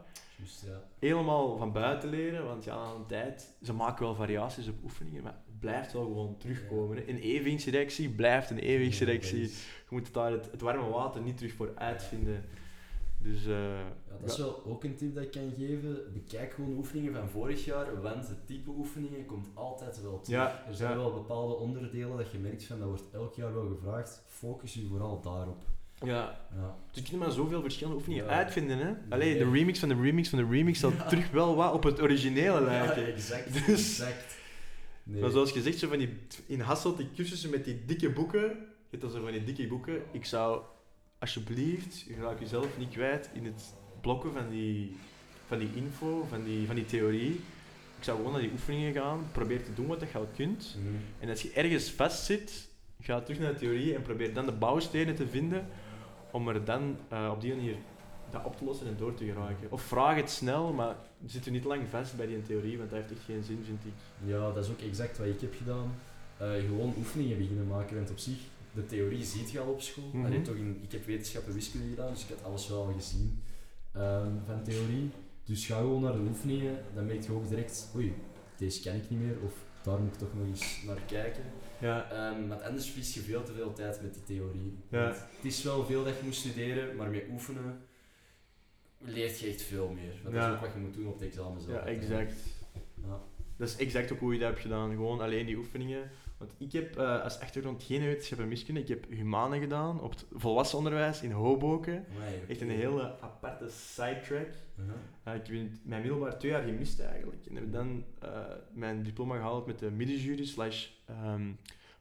[0.66, 0.82] ja.
[0.98, 5.22] Helemaal van buiten leren, want ja, aan de tijd, ze maken wel variaties op oefeningen,
[5.22, 6.96] maar blijft wel gewoon terugkomen.
[6.96, 7.02] hè.
[7.08, 8.56] Een evenwichtsreactie blijft een.
[8.56, 9.50] Ja, Je
[9.88, 12.44] moet daar het, het warme water niet terug voor uitvinden.
[13.22, 13.50] Dus eh,
[14.08, 14.42] Ja, dat is ja.
[14.42, 15.98] wel ook een tip dat ik kan geven.
[16.12, 20.40] Bekijk gewoon oefeningen van vorig jaar, want het type oefeningen komt altijd wel terug.
[20.40, 20.96] Ja, er zijn ja.
[20.96, 24.22] wel bepaalde onderdelen dat je merkt van dat wordt elk jaar wel gevraagd.
[24.26, 25.62] Focus je vooral daarop.
[26.04, 26.76] ja, Ja.
[26.90, 28.30] dus je kunt maar zoveel verschillende oefeningen Ja.
[28.30, 28.78] uitvinden.
[28.78, 28.92] Hè?
[29.08, 31.06] Allee, de remix van de remix van de remix zal Ja.
[31.06, 33.02] terug wel wat op het originele lijken.
[33.02, 33.52] Ja, exact.
[33.66, 34.36] Dus- exact.
[35.08, 35.20] Nee.
[35.20, 38.40] Maar zoals gezegd, zo van die, in Hasselt, die cursussen met die dikke boeken.
[38.40, 40.02] Je hebt dan zo van die dikke boeken.
[40.12, 40.62] Ik zou
[41.18, 44.96] alsjeblieft, je raakt jezelf niet kwijt in het blokken van die,
[45.46, 47.32] van die info, van die, van die theorie.
[47.98, 50.76] Ik zou gewoon naar die oefeningen gaan, probeer te doen wat je kunt.
[50.78, 50.94] Mhm.
[51.18, 52.68] En als je ergens vast zit,
[53.00, 55.66] ga terug naar de theorie en probeer dan de bouwstenen te vinden
[56.30, 57.76] om er dan eh, op die manier
[58.30, 59.70] dat op te lossen en door te geraken.
[59.70, 62.98] Of vraag het snel, maar zit u niet lang vast bij die theorie, want dat
[62.98, 63.92] heeft echt geen zin, vind ik.
[64.30, 65.94] Ja, dat is ook exact wat ik heb gedaan.
[66.36, 68.38] Eh, gewoon oefeningen beginnen maken, want op zich,
[68.72, 70.10] de theorie ziet je al op school.
[70.24, 73.42] Allee, toch in, ik heb wetenschappen wiskunde gedaan, dus ik had alles wel al gezien
[73.92, 75.10] ehm, van theorie.
[75.44, 78.14] Dus ga gewoon naar de oefeningen, dan merk je ook direct, oei,
[78.56, 79.52] deze ken ik niet meer, of
[79.82, 81.42] daar moet ik toch nog eens naar kijken.
[81.80, 84.78] Ja, Ehm, want anders verlies je veel te veel tijd met die theorie.
[84.88, 85.06] Ja.
[85.06, 87.78] Het is wel veel dat je moet studeren, maar met oefenen
[88.98, 90.20] leert je echt veel meer.
[90.22, 91.74] Want Dat is ook wat je moet doen op het examen zelf.
[91.76, 92.34] ja exact.
[92.94, 93.20] Ja.
[93.56, 94.90] Dat is exact ook hoe je dat hebt gedaan.
[94.90, 96.10] Gewoon alleen die oefeningen.
[96.38, 98.80] Want ik heb eh, als achtergrond geen wetenschap en wiskunde.
[98.80, 102.04] Ik heb humane gedaan op het volwassen onderwijs in Hoboken.
[102.16, 104.48] Amai, Echt een hele aparte sidetrack.
[104.78, 107.46] Uh, ik heb mijn middelbaar twee jaar gemist eigenlijk.
[107.46, 108.30] En heb dan eh,
[108.72, 111.50] mijn diploma gehaald met de middenjury slash ehm,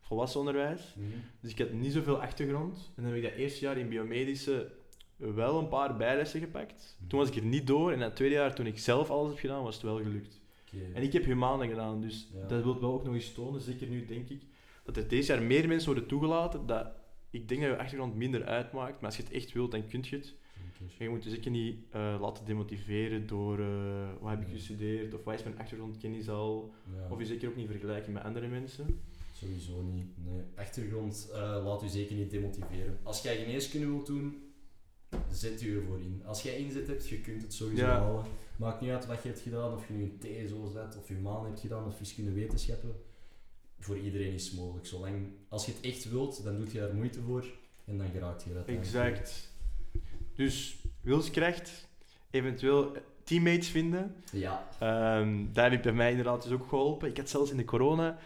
[0.02, 0.96] volwassen onderwijs.
[0.96, 1.08] Mhm.
[1.40, 2.92] Dus ik had niet zoveel achtergrond.
[2.96, 4.72] En dan heb ik dat eerste jaar in biomedische
[5.18, 6.98] wel een paar bijlessen gepakt.
[7.08, 7.92] Toen was ik er niet door.
[7.92, 10.40] En dat tweede jaar, toen ik zelf alles heb gedaan, was het wel gelukt.
[10.94, 12.48] En ik heb humane gedaan, dus Ja.
[12.48, 14.42] dat wil wel ook nog eens tonen, zeker nu denk ik,
[14.84, 16.88] dat er deze jaar meer mensen worden toegelaten, dat
[17.30, 20.04] ik denk dat je achtergrond minder uitmaakt, maar als je het echt wilt, dan kun
[20.10, 20.36] je het.
[20.98, 25.14] En je moet je zeker niet eh, laten demotiveren door eh, wat heb ik gestudeerd,
[25.14, 28.48] of wat is mijn achtergrondkennis al, Ja, of je zeker ook niet vergelijken met andere
[28.48, 29.00] mensen.
[29.34, 30.08] Sowieso niet.
[30.26, 30.42] Nee.
[30.56, 33.00] Achtergrond eh, laat u zeker niet demotiveren.
[33.04, 34.47] Als jij geneeskunde wilt doen,
[35.32, 36.22] zet u ervoor in.
[36.26, 38.00] Als jij inzet hebt, je kunt het sowieso Ja.
[38.00, 38.24] halen.
[38.56, 40.18] Maakt niet uit wat je hebt gedaan, of je nu een
[40.48, 42.96] TSO zet, of je maan hebt gedaan, of wiskunde wetenschappen.
[43.80, 44.86] Voor iedereen is het mogelijk.
[44.88, 47.46] Zolang, als je het echt wilt, dan doe je daar moeite voor
[47.86, 48.96] en dan geraakt je uiteindelijk.
[48.96, 49.52] Exact.
[50.36, 51.88] Dus wilskracht,
[52.30, 52.92] eventueel
[53.24, 54.16] teammates vinden.
[54.32, 54.68] Ja.
[54.80, 57.10] Ehm daar heb ik bij mij inderdaad dus ook geholpen.
[57.10, 58.18] Ik had zelfs in de corona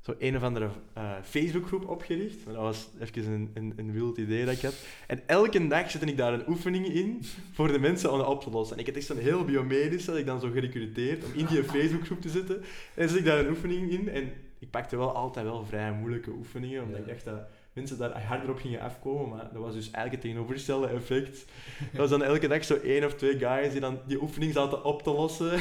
[0.00, 2.44] zo een of andere uh, Facebookgroep opgericht.
[2.44, 4.74] Maar dat was even een, een, een, wild idee dat ik had.
[5.06, 7.22] En elke dag zette ik daar een oefening in
[7.52, 8.76] voor de mensen om dat op te lossen.
[8.76, 11.64] En ik had echt zo'n heel biomedisch dat ik dan zo gerecruiteerd om in die
[11.64, 12.62] Facebookgroep te zitten.
[12.94, 14.08] En zet ik daar een oefening in.
[14.08, 18.22] En ik pakte wel altijd wel vrij moeilijke oefeningen, omdat ik dacht dat mensen daar
[18.22, 21.44] harder op gingen afkomen, maar dat was dus eigenlijk het tegenovergestelde effect.
[21.78, 24.84] Dat was dan elke dag zo één of twee guys die dan die oefening zaten
[24.84, 25.50] op te lossen.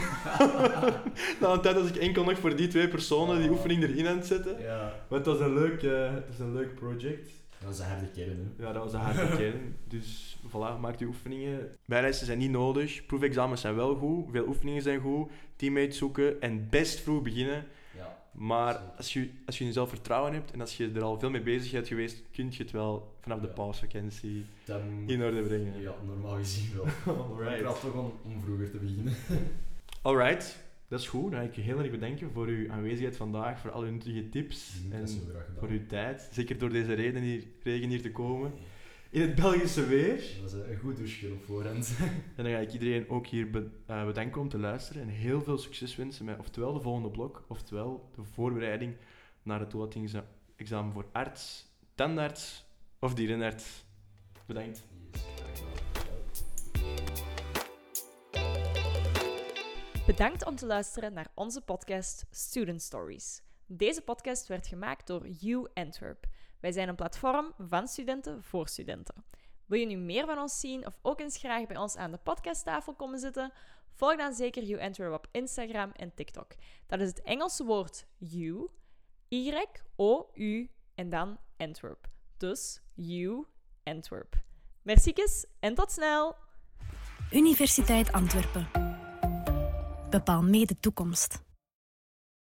[1.41, 4.17] Na een tijd was ik enkel nog voor die twee personen die oefening erin aan
[4.17, 4.61] het zetten.
[4.61, 4.93] Ja.
[5.07, 7.38] Maar het was een leuk, uh, het was een leuk project.
[7.59, 8.65] Dat was een harde kern, hè?
[8.65, 9.75] Ja, dat was een harde kern.
[9.87, 11.69] Dus voilà, maak die oefeningen.
[11.85, 13.05] Bijlijsten zijn niet nodig.
[13.05, 14.25] Proefexamens zijn wel goed.
[14.31, 15.31] Veel oefeningen zijn goed.
[15.55, 17.65] Teammates zoeken en best vroeg beginnen.
[18.31, 21.41] Maar als je, als je jezelf vertrouwen hebt en als je er al veel mee
[21.41, 24.45] bezig bent geweest, kun je het wel vanaf de pausvakantie
[25.05, 25.81] in orde brengen.
[25.81, 27.15] Ja, normaal gezien wel.
[27.15, 27.59] Alright.
[27.59, 29.13] Ik had toch om, om vroeger te beginnen.
[30.01, 30.57] Alright,
[30.89, 31.31] dat is goed.
[31.31, 34.29] Dan ga ik je heel erg bedanken voor uw aanwezigheid vandaag, voor al uw nuttige
[34.29, 35.07] tips mm, en
[35.57, 36.29] voor uw tijd.
[36.31, 38.51] Zeker door deze reden hier, regen hier te komen
[39.09, 40.15] in het Belgische weer.
[40.15, 41.97] Dat was een goed douche op voorhand.
[42.35, 43.47] En dan ga ik iedereen ook hier
[43.85, 47.43] eh, bedanken om te luisteren en heel veel succes wensen met oftewel de volgende blok,
[47.47, 48.95] oftewel de voorbereiding
[49.43, 51.65] naar het toelatingsexamen voor arts,
[51.95, 52.65] tandarts
[52.99, 53.85] of dierenarts.
[54.45, 54.83] Bedankt.
[60.09, 63.41] Bedankt om te luisteren naar onze podcast Student Stories.
[63.65, 66.25] Deze podcast werd gemaakt door U Antwerp.
[66.59, 69.23] Wij zijn een platform van studenten voor studenten.
[69.65, 72.17] Wil je nu meer van ons zien of ook eens graag bij ons aan de
[72.17, 73.51] podcasttafel komen zitten?
[73.95, 76.51] Volg dan zeker You Antwerp op Instagram en TikTok.
[76.87, 78.69] Dat is het Engelse woord you,
[79.27, 82.07] Y-O-U en dan Antwerp.
[82.37, 83.45] Dus You
[83.83, 84.35] Antwerp.
[84.81, 85.13] Merci
[85.59, 86.35] en tot snel!
[87.31, 88.98] Universiteit Antwerpen.
[90.09, 91.41] Bepaal mee de toekomst.